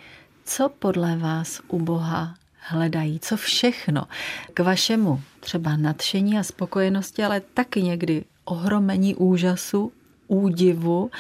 [0.46, 3.20] Co podle vás u Boha hledají?
[3.20, 4.08] Co všechno
[4.54, 9.92] k vašemu třeba nadšení a spokojenosti, ale taky někdy ohromení úžasu,
[10.28, 11.12] údivu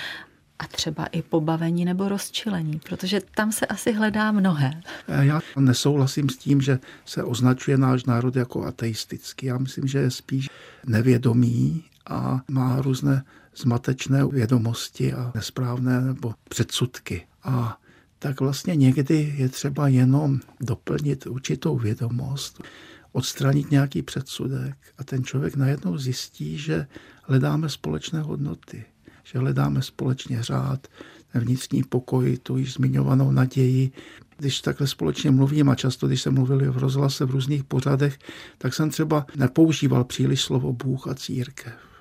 [0.60, 4.82] a třeba i pobavení nebo rozčilení, protože tam se asi hledá mnohé.
[5.22, 9.46] Já nesouhlasím s tím, že se označuje náš národ jako ateistický.
[9.46, 10.50] Já myslím, že je spíš
[10.86, 13.24] nevědomý a má různé
[13.56, 17.28] zmatečné vědomosti a nesprávné nebo předsudky.
[17.44, 17.80] A
[18.20, 22.63] tak vlastně někdy je třeba jenom doplnit určitou vědomost,
[23.12, 26.88] odstranit nějaký předsudek a ten člověk najednou zjistí, že
[27.24, 28.86] hledáme společné hodnoty,
[29.24, 30.88] že hledáme společně řád,
[31.34, 33.92] vnitřní pokoj, tu již zmiňovanou naději,
[34.38, 38.20] Když takhle společně mluvím a často, když jsem mluvil v rozhlase v různých pořadech,
[38.58, 41.93] tak jsem třeba nepoužíval příliš slovo Bůh a církev.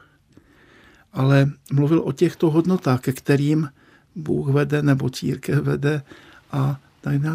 [1.13, 3.69] Ale mluvil o těchto hodnotách, ke kterým
[4.17, 6.03] Bůh vede nebo církev vede
[6.53, 6.81] a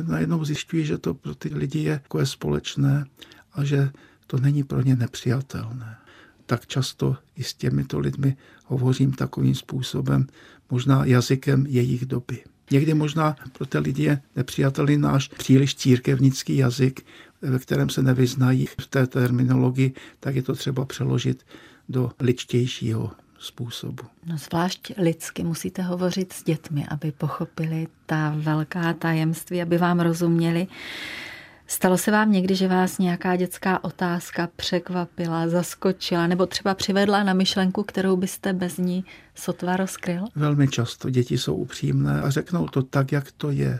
[0.07, 3.05] najednou zjišťují, že to pro ty lidi je jako je společné
[3.53, 3.91] a že
[4.27, 5.97] to není pro ně nepřijatelné.
[6.45, 10.27] Tak často i s těmito lidmi hovořím takovým způsobem,
[10.69, 12.43] možná jazykem jejich doby.
[12.71, 17.05] Někdy možná pro ty lidi je nepřijatelný náš příliš církevnický jazyk,
[17.41, 21.45] ve kterém se nevyznají v té terminologii, tak je to třeba přeložit
[21.89, 24.03] do ličtějšího způsobu.
[24.25, 30.67] No zvlášť lidsky musíte hovořit s dětmi, aby pochopili ta velká tajemství, aby vám rozuměli.
[31.67, 37.33] Stalo se vám někdy, že vás nějaká dětská otázka překvapila, zaskočila nebo třeba přivedla na
[37.33, 40.25] myšlenku, kterou byste bez ní sotva rozkryl?
[40.35, 43.79] Velmi často děti jsou upřímné a řeknou to tak, jak to je.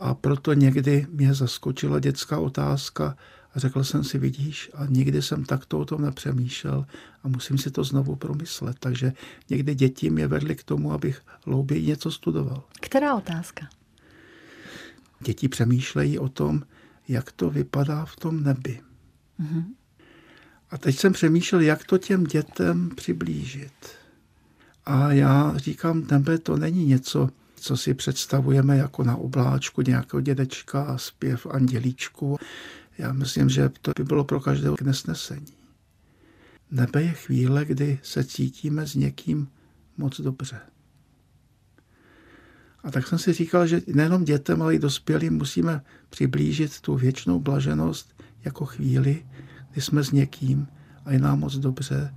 [0.00, 3.16] A proto někdy mě zaskočila dětská otázka
[3.58, 6.86] řekl jsem si, vidíš, a nikdy jsem takto o tom nepřemýšlel
[7.22, 8.76] a musím si to znovu promyslet.
[8.80, 9.12] Takže
[9.50, 12.64] někdy děti mě vedly k tomu, abych hlouběji něco studoval.
[12.80, 13.68] Která otázka?
[15.20, 16.62] Děti přemýšlejí o tom,
[17.08, 18.80] jak to vypadá v tom nebi.
[19.40, 19.64] Mm-hmm.
[20.70, 23.72] A teď jsem přemýšlel, jak to těm dětem přiblížit.
[24.86, 27.28] A já říkám, nebe to není něco,
[27.60, 32.38] co si představujeme jako na obláčku nějakého dědečka a zpěv andělíčku.
[32.98, 35.52] Já myslím, že to by bylo pro každého k nesnesení.
[36.70, 39.48] Nebe je chvíle, kdy se cítíme s někým
[39.96, 40.60] moc dobře.
[42.82, 47.40] A tak jsem si říkal, že nejenom dětem, ale i dospělým musíme přiblížit tu věčnou
[47.40, 49.26] blaženost jako chvíli,
[49.70, 50.68] kdy jsme s někým
[51.04, 52.14] a je nám moc dobře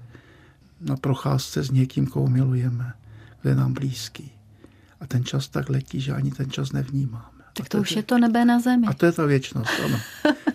[0.81, 2.93] na procházce s někým, koho milujeme,
[3.41, 4.31] kdo je nám blízký.
[4.99, 7.40] A ten čas tak letí, že ani ten čas nevnímáme.
[7.53, 8.87] Tak to, to už je to nebe na zemi.
[8.87, 9.99] A to je ta věčnost, ano.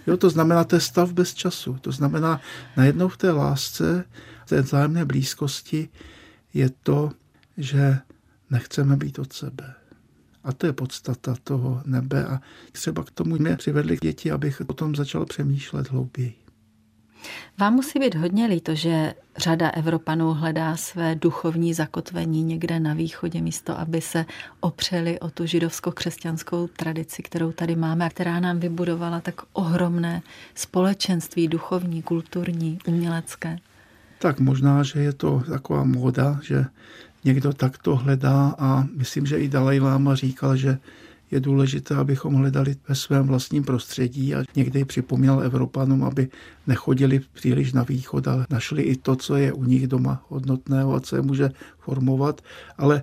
[0.06, 1.78] Jo, to znamená, to je stav bez času.
[1.80, 2.40] To znamená,
[2.76, 4.04] najednou v té lásce,
[4.44, 5.88] v té vzájemné blízkosti
[6.54, 7.12] je to,
[7.56, 7.98] že
[8.50, 9.74] nechceme být od sebe.
[10.44, 12.40] A to je podstata toho nebe a
[12.72, 16.45] třeba k tomu mě přivedli děti, abych o tom začal přemýšlet hlouběji.
[17.58, 23.40] Vám musí být hodně líto, že řada Evropanů hledá své duchovní zakotvení někde na východě,
[23.40, 24.26] místo aby se
[24.60, 30.22] opřeli o tu židovsko-křesťanskou tradici, kterou tady máme a která nám vybudovala tak ohromné
[30.54, 33.58] společenství duchovní, kulturní, umělecké.
[34.18, 36.64] Tak možná, že je to taková móda, že
[37.24, 40.78] někdo takto hledá a myslím, že i Dalaj Lama říkal, že
[41.30, 46.28] je důležité, abychom hledali ve svém vlastním prostředí a někdy připomněl Evropanům, aby
[46.66, 51.00] nechodili příliš na východ, ale našli i to, co je u nich doma hodnotného a
[51.00, 52.40] co je může formovat.
[52.78, 53.02] Ale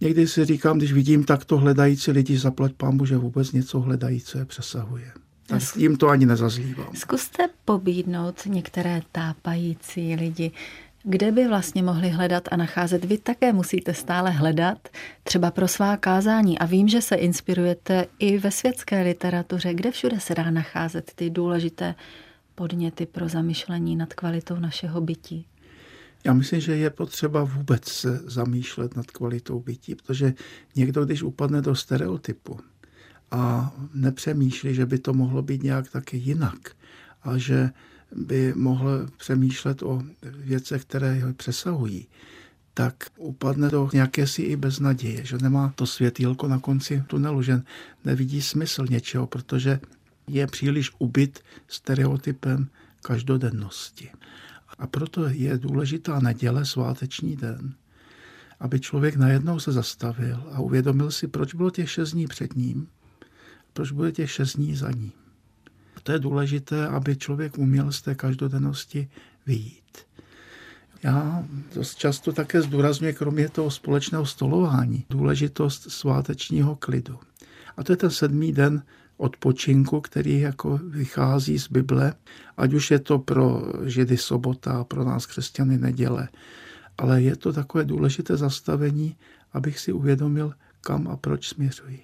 [0.00, 4.38] někdy si říkám, když vidím takto hledající lidi, zaplať pámu, že vůbec něco hledají, co
[4.38, 5.12] je přesahuje.
[5.46, 6.94] Tak jim to ani nezazlívám.
[6.94, 10.52] Zkuste pobídnout některé tápající lidi
[11.02, 13.04] kde by vlastně mohli hledat a nacházet?
[13.04, 14.88] Vy také musíte stále hledat,
[15.22, 16.58] třeba pro svá kázání.
[16.58, 19.74] A vím, že se inspirujete i ve světské literatuře.
[19.74, 21.94] Kde všude se dá nacházet ty důležité
[22.54, 25.46] podněty pro zamyšlení nad kvalitou našeho bytí?
[26.24, 30.34] Já myslím, že je potřeba vůbec se zamýšlet nad kvalitou bytí, protože
[30.76, 32.58] někdo, když upadne do stereotypu
[33.30, 36.70] a nepřemýšlí, že by to mohlo být nějak taky jinak
[37.22, 37.70] a že
[38.16, 42.08] by mohl přemýšlet o věcech, které ho přesahují,
[42.74, 47.62] tak upadne do nějaké si i beznaděje, že nemá to světýlko na konci tunelu, že
[48.04, 49.80] nevidí smysl něčeho, protože
[50.28, 52.68] je příliš ubyt stereotypem
[53.02, 54.10] každodennosti.
[54.78, 57.74] A proto je důležitá neděle, sváteční den,
[58.60, 62.88] aby člověk najednou se zastavil a uvědomil si, proč bylo těch šest dní před ním,
[63.72, 65.12] proč bude těch šest dní za ním.
[66.02, 69.08] To je důležité, aby člověk uměl z té každodennosti
[69.46, 69.98] vyjít.
[71.02, 77.18] Já dost často také zdůrazňuji, kromě toho společného stolování, důležitost svátečního klidu.
[77.76, 78.82] A to je ten sedmý den
[79.16, 82.14] odpočinku, který jako vychází z Bible,
[82.56, 86.28] ať už je to pro Židy sobota, pro nás křesťany neděle.
[86.98, 89.16] Ale je to takové důležité zastavení,
[89.52, 92.02] abych si uvědomil, kam a proč směřuji.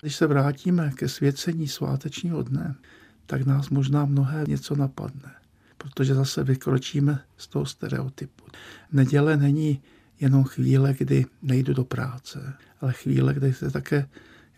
[0.00, 2.74] Když se vrátíme ke svěcení svátečního dne,
[3.26, 5.30] tak nás možná mnohé něco napadne,
[5.78, 8.44] protože zase vykročíme z toho stereotypu.
[8.92, 9.82] Neděle není
[10.20, 14.08] jenom chvíle, kdy nejdu do práce, ale chvíle, kdy se také,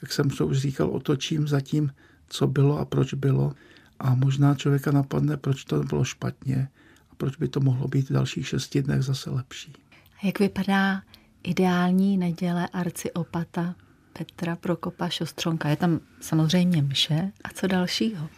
[0.02, 1.92] jak jsem už říkal, otočím za tím,
[2.28, 3.54] co bylo a proč bylo.
[3.98, 6.68] A možná člověka napadne, proč to bylo špatně
[7.10, 9.72] a proč by to mohlo být v dalších šesti dnech zase lepší.
[10.22, 11.02] Jak vypadá
[11.42, 13.74] ideální neděle arci opata
[14.12, 15.68] Petra Prokopa Šostřonka.
[15.68, 18.28] Je tam samozřejmě mše a co dalšího?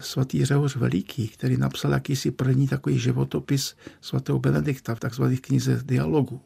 [0.00, 6.40] Svatý Řehoř Veliký, který napsal jakýsi první takový životopis svatého Benedikta v takzvaných knize dialogu,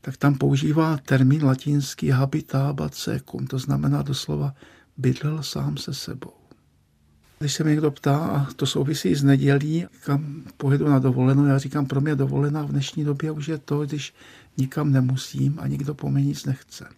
[0.00, 4.54] tak tam používá termín latinský habitabat secum, to znamená doslova
[4.96, 6.32] bydlel sám se sebou.
[7.38, 11.58] Když se mě někdo ptá, a to souvisí s nedělí, kam pojedu na dovolenou, já
[11.58, 14.14] říkám, pro mě dovolená v dnešní době už je to, když
[14.56, 16.88] nikam nemusím a nikdo po mě nic nechce.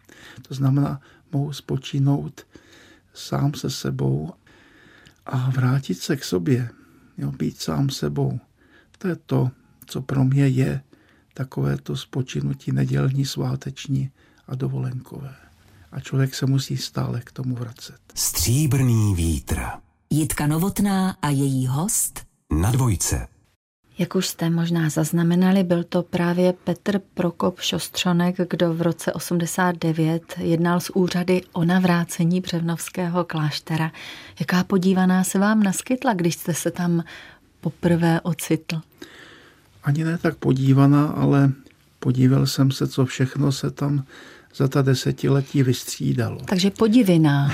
[0.49, 1.01] To znamená,
[1.33, 2.47] mohu spočinout
[3.15, 4.33] sám se sebou
[5.27, 6.71] a vrátit se k sobě,
[7.19, 8.41] jo, být sám sebou.
[8.99, 9.51] To je to,
[9.87, 10.83] co pro mě je
[11.35, 14.11] takové to spočinutí nedělní, sváteční
[14.49, 15.35] a dovolenkové.
[15.93, 17.99] A člověk se musí stále k tomu vracet.
[18.15, 19.61] Stříbrný vítr.
[20.11, 23.29] Jitka Novotná a její host Na dvojce.
[23.99, 30.23] Jak už jste možná zaznamenali, byl to právě Petr Prokop Šostřonek, kdo v roce 89
[30.39, 33.93] jednal s úřady o navrácení Břevnovského kláštera.
[34.41, 37.05] Jaká podívaná se vám naskytla, když jste se tam
[37.61, 38.81] poprvé ocitl?
[39.85, 41.53] Ani ne tak podívaná, ale
[42.01, 44.05] podíval jsem se, co všechno se tam
[44.55, 46.39] za ta desetiletí vystřídalo.
[46.45, 47.51] Takže podiviná.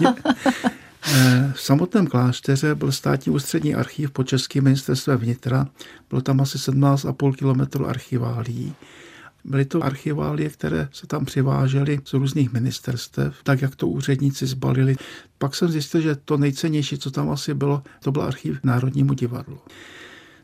[1.14, 5.68] Eh, v samotném klášteře byl státní ústřední archív po Českém ministerstve vnitra.
[6.10, 8.74] Bylo tam asi 17,5 kilometru archiválí.
[9.44, 14.96] Byly to archiválie, které se tam přivážely z různých ministerstev, tak jak to úředníci zbalili.
[15.38, 19.58] Pak jsem zjistil, že to nejcennější, co tam asi bylo, to byl archiv Národnímu divadlu.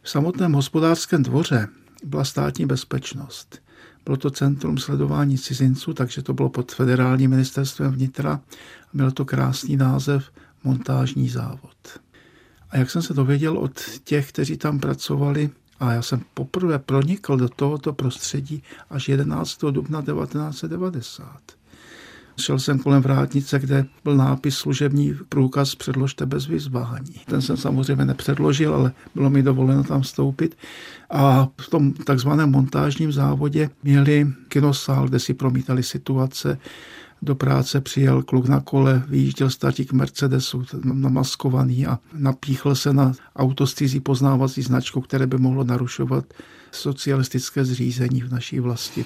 [0.03, 1.69] V samotném hospodářském dvoře
[2.05, 3.63] byla státní bezpečnost.
[4.05, 8.41] Bylo to centrum sledování cizinců, takže to bylo pod federálním ministerstvem vnitra.
[8.93, 10.31] Mělo to krásný název
[10.65, 12.01] montážní závod.
[12.71, 15.51] A jak jsem se dověděl od těch, kteří tam pracovali,
[15.81, 19.61] a já jsem poprvé pronikl do tohoto prostředí až 11.
[19.71, 21.41] dubna 1990.
[22.41, 27.15] Šel jsem kolem vrátnice, kde byl nápis služební průkaz předložte bez vyzvání.
[27.27, 30.57] Ten jsem samozřejmě nepředložil, ale bylo mi dovoleno tam vstoupit.
[31.11, 36.59] A v tom takzvaném montážním závodě měli kinosál, kde si promítali situace,
[37.23, 43.67] do práce přijel kluk na kole, vyjížděl statík Mercedesu namaskovaný a napíchl se na auto
[43.67, 46.25] s cizí poznávací značkou, které by mohlo narušovat
[46.73, 49.05] socialistické zřízení v naší vlasti.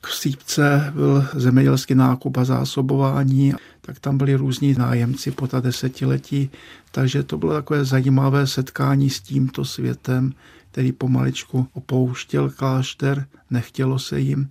[0.00, 6.50] K sípce byl zemědělský nákup a zásobování, tak tam byli různí nájemci po ta desetiletí,
[6.90, 10.32] takže to bylo takové zajímavé setkání s tímto světem,
[10.70, 14.50] který pomaličku opouštěl klášter, nechtělo se jim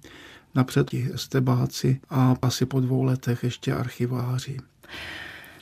[0.55, 4.57] napřed ti estebáci a asi po dvou letech ještě archiváři.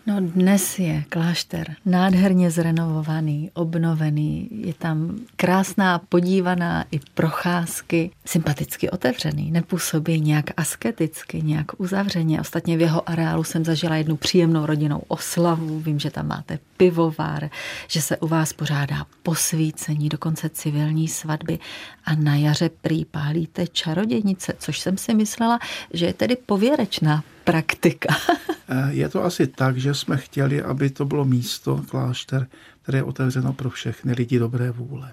[0.06, 9.52] No dnes je klášter nádherně zrenovovaný, obnovený, je tam krásná podívaná i procházky, sympaticky otevřený,
[9.52, 12.42] nepůsobí nějak asketicky, nějak uzavřeně.
[12.42, 17.50] Ostatně v jeho areálu jsem zažila jednu příjemnou rodinnou oslavu, vím, že tam máte pivovar,
[17.88, 21.60] že se u vás pořádá posvícení, dokonce civilní svatby.
[22.06, 25.60] A na jaře prý pálíte čarodějnice, což jsem si myslela,
[25.94, 28.16] že je tedy pověrečná praktika.
[28.74, 32.48] Eh, je to asi tak, že jsme chtěli, aby to bylo místo, klášter,
[32.82, 35.12] které je otevřeno pro všechny lidi dobré vůle.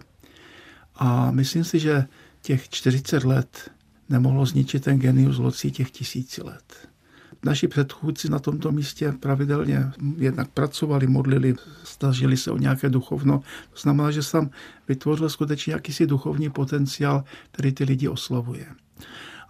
[0.96, 2.04] A myslím si, že
[2.42, 3.70] těch 40 let
[4.08, 6.88] nemohlo zničit ten genius locí těch tisíci let.
[7.44, 11.54] Naši předchůdci na tomto místě pravidelně jednak pracovali, modlili,
[11.84, 13.42] snažili se o nějaké duchovno.
[13.70, 14.50] To znamená, že se tam
[14.88, 18.66] vytvořil skutečně jakýsi duchovní potenciál, který ty lidi oslavuje.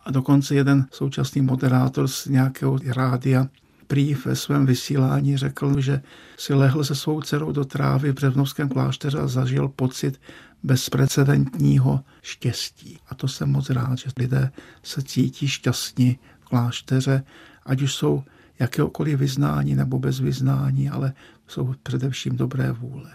[0.05, 3.49] A dokonce jeden současný moderátor z nějakého rádia
[3.87, 6.03] prý ve svém vysílání řekl, že
[6.37, 10.21] si lehl se svou dcerou do trávy v Břevnovském klášteře a zažil pocit
[10.63, 12.99] bezprecedentního štěstí.
[13.09, 14.51] A to jsem moc rád, že lidé
[14.83, 17.25] se cítí šťastní v klášteře,
[17.67, 18.25] ať už jsou
[18.59, 21.13] jakéhokoliv vyznání nebo bez vyznání, ale
[21.47, 23.11] jsou především dobré vůle.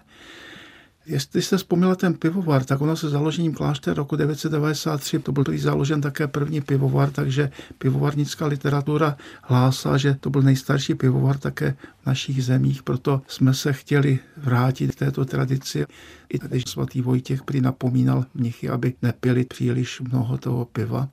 [1.06, 6.02] Jestli jste vzpomněla ten pivovar, tak ono se založením klášter roku 993, to byl založen
[6.02, 12.44] také první pivovar, takže pivovarnická literatura hlásá, že to byl nejstarší pivovar také v našich
[12.44, 15.86] zemích, proto jsme se chtěli vrátit k této tradici.
[16.30, 21.10] I když svatý Vojtěch prý napomínal mnichy, aby nepili příliš mnoho toho piva.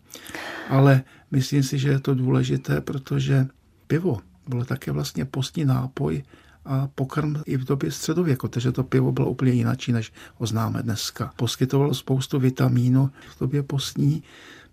[0.69, 3.47] Ale myslím si, že je to důležité, protože
[3.87, 4.19] pivo
[4.49, 6.23] bylo také vlastně postní nápoj
[6.65, 10.83] a pokrm i v době středověku, takže to pivo bylo úplně jináčí, než ho známe
[10.83, 11.33] dneska.
[11.37, 14.23] Poskytovalo spoustu vitamínu v době postní.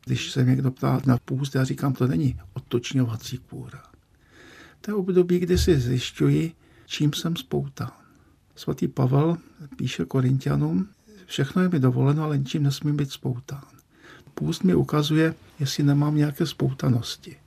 [0.05, 3.83] Když se někdo ptá na půst, já říkám, to není odtočňovací kůra.
[4.81, 6.51] To je období, kdy si zjišťuji,
[6.85, 7.91] čím jsem spoután.
[8.55, 9.37] Svatý Pavel
[9.75, 10.87] píše Korintianům,
[11.25, 13.63] všechno je mi dovoleno, ale ničím nesmím být spoután.
[14.33, 17.37] Půst mi ukazuje, jestli nemám nějaké spoutanosti.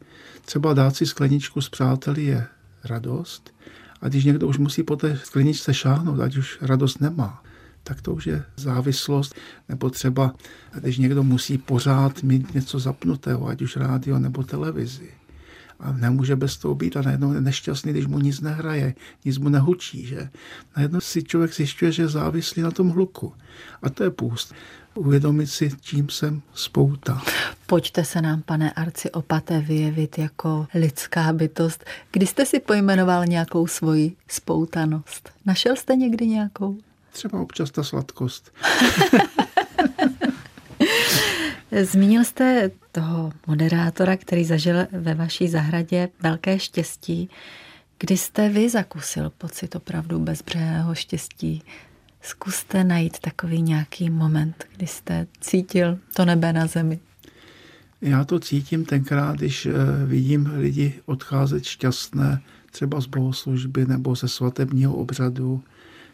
[0.45, 2.47] Třeba dát si skleničku s přáteli je
[2.85, 3.55] radost,
[4.01, 7.43] a když někdo už musí po té skleničce šáhnout, ať už radost nemá,
[7.83, 9.35] tak to už je závislost,
[9.69, 10.35] nebo třeba,
[10.81, 15.20] když někdo musí pořád mít něco zapnutého, ať už rádio nebo televizi.
[15.81, 19.49] A nemůže bez toho být a najednou je nešťastný, když mu nic nehraje, nic mu
[19.49, 20.07] nehučí.
[20.07, 20.29] Že?
[20.77, 23.33] Najednou si člověk zjišťuje, že je závislý na tom hluku.
[23.83, 24.55] A to je půst.
[24.95, 27.23] Uvědomit si, čím jsem spouta.
[27.67, 31.85] Pojďte se nám, pane Arci, opaté vyjevit jako lidská bytost.
[32.11, 35.31] Kdy jste si pojmenoval nějakou svoji spoutanost?
[35.47, 36.79] Našel jste někdy nějakou?
[37.13, 38.53] Třeba občas ta sladkost.
[41.83, 47.31] Zmínil jste toho moderátora, který zažil ve vaší zahradě velké štěstí.
[47.99, 51.63] Kdy jste vy zakusil pocit opravdu bezbřehého štěstí?
[52.23, 56.99] Zkuste najít takový nějaký moment, kdy jste cítil to nebe na zemi.
[58.01, 59.73] Já to cítím tenkrát, když eh,
[60.07, 62.41] vidím lidi odcházet šťastné,
[62.73, 65.63] třeba z bohoslužby nebo ze svatebního obřadu,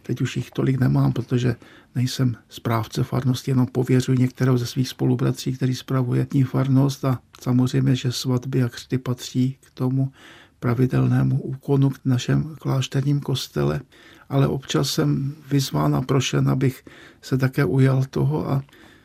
[0.07, 1.57] Teď už jich tolik nemám, protože
[1.95, 7.97] nejsem správce farnosti, jenom pověřuji některého ze svých spolubratří, který spravuje ní farnost a samozřejmě,
[7.97, 10.13] že svatby a křty patří k tomu
[10.61, 13.81] pravidelnému úkonu v našem klášterním kostele,
[14.29, 16.85] ale občas jsem vyzván a prošen, abych
[17.23, 18.63] se také ujal toho a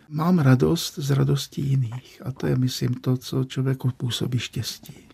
[0.09, 2.21] mám radost z radosti jiných.
[2.25, 5.10] A to je, myslím, to, co člověku působí štěstí.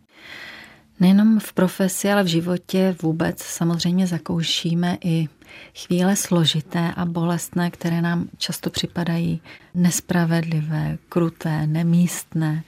[0.99, 5.27] Nejenom v profesi, ale v životě vůbec samozřejmě zakoušíme i
[5.75, 9.41] chvíle složité a bolestné, které nám často připadají
[9.73, 12.63] nespravedlivé, kruté, nemístné.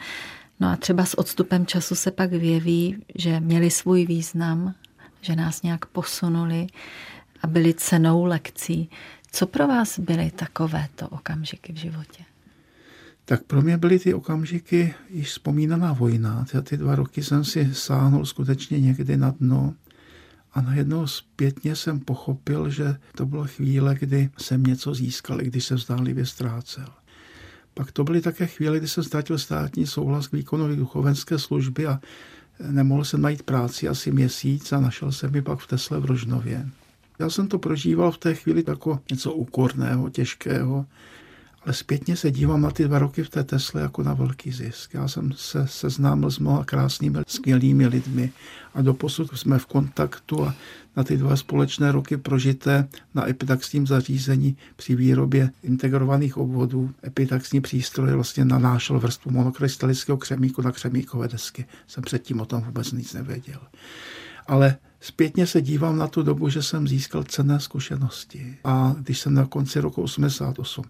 [0.59, 4.73] No a třeba s odstupem času se pak vyjeví, že měli svůj význam,
[5.21, 6.67] že nás nějak posunuli
[7.41, 8.89] a byli cenou lekcí.
[9.31, 12.23] Co pro vás byly takovéto okamžiky v životě?
[13.29, 16.45] Tak pro mě byly ty okamžiky již vzpomínaná vojna.
[16.51, 19.73] Ty, ty dva roky jsem si sáhnul skutečně někdy na dno
[20.53, 25.65] a najednou zpětně jsem pochopil, že to byla chvíle, kdy jsem něco získal, i když
[25.65, 26.85] jsem zdánlivě ztrácel.
[27.73, 31.99] Pak to byly také chvíle, kdy jsem ztratil státní souhlas k výkonu duchovenské služby a
[32.69, 36.69] nemohl jsem najít práci asi měsíc a našel jsem mi pak v Tesle v Rožnově.
[37.19, 40.85] Já jsem to prožíval v té chvíli jako něco úkorného, těžkého,
[41.65, 44.93] ale zpětně se dívám na ty dva roky v té Tesle jako na velký zisk.
[44.93, 48.31] Já jsem se seznámil s mnoha krásnými, skvělými lidmi
[48.73, 50.55] a doposud jsme v kontaktu a
[50.95, 58.15] na ty dva společné roky prožité na epitaxním zařízení při výrobě integrovaných obvodů epitaxní přístroje
[58.15, 61.65] vlastně nanášel vrstvu monokrystalického křemíku na křemíkové desky.
[61.87, 63.59] Jsem předtím o tom vůbec nic nevěděl.
[64.47, 68.57] Ale Zpětně se dívám na tu dobu, že jsem získal cenné zkušenosti.
[68.63, 70.85] A když jsem na konci roku 88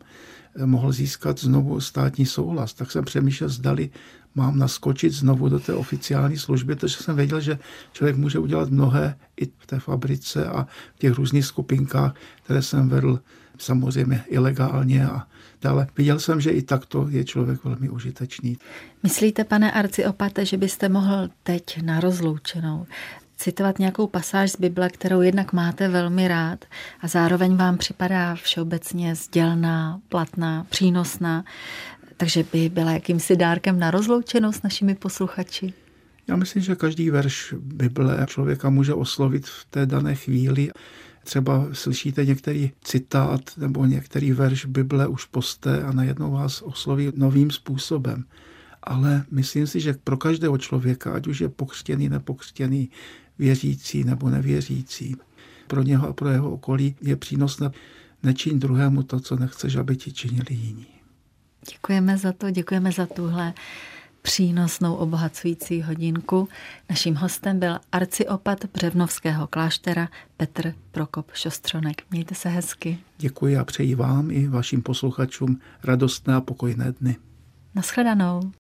[0.66, 3.89] mohl získat znovu státní souhlas, tak jsem přemýšlel, zdali
[4.36, 7.60] mám naskočit znovu do té oficiální služby, protože jsem věděl, že
[7.91, 12.89] člověk může udělat mnohé i v té fabrice a v těch různých skupinkách, které jsem
[12.89, 13.20] vedl
[13.57, 15.28] samozřejmě ilegálně a
[15.62, 15.88] dále.
[15.97, 18.57] Viděl jsem, že i takto je člověk velmi užitečný.
[19.03, 22.88] Myslíte, pane Arci Opate, že byste mohl teď na rozloučenou
[23.39, 26.65] citovat nějakou pasáž z Bible, kterou jednak máte velmi rád
[27.01, 31.45] a zároveň vám připadá všeobecně sdělná, platná, přínosná,
[32.17, 35.73] takže by byla jakýmsi dárkem na rozloučenou s našimi posluchači?
[36.27, 40.71] Já myslím, že každý verš Bible člověka může oslovit v té dané chvíli.
[41.23, 47.51] Třeba slyšíte některý citát nebo některý verš Bible už posté a najednou vás osloví novým
[47.51, 48.23] způsobem.
[48.83, 52.89] Ale myslím si, že pro každého člověka, ať už je pokřtěný, nepokřtěný,
[53.39, 55.15] věřící nebo nevěřící.
[55.67, 57.71] Pro něho a pro jeho okolí je přínosné
[58.23, 60.87] nečin druhému to, co nechceš, aby ti činili jiní.
[61.71, 63.53] Děkujeme za to, děkujeme za tuhle
[64.21, 66.49] přínosnou obohacující hodinku.
[66.89, 72.01] Naším hostem byl arciopat Břevnovského kláštera Petr Prokop Šostřonek.
[72.11, 72.97] Mějte se hezky.
[73.17, 77.15] Děkuji a přeji vám i vašim posluchačům radostné a pokojné dny.
[77.75, 78.51] Naschledanou.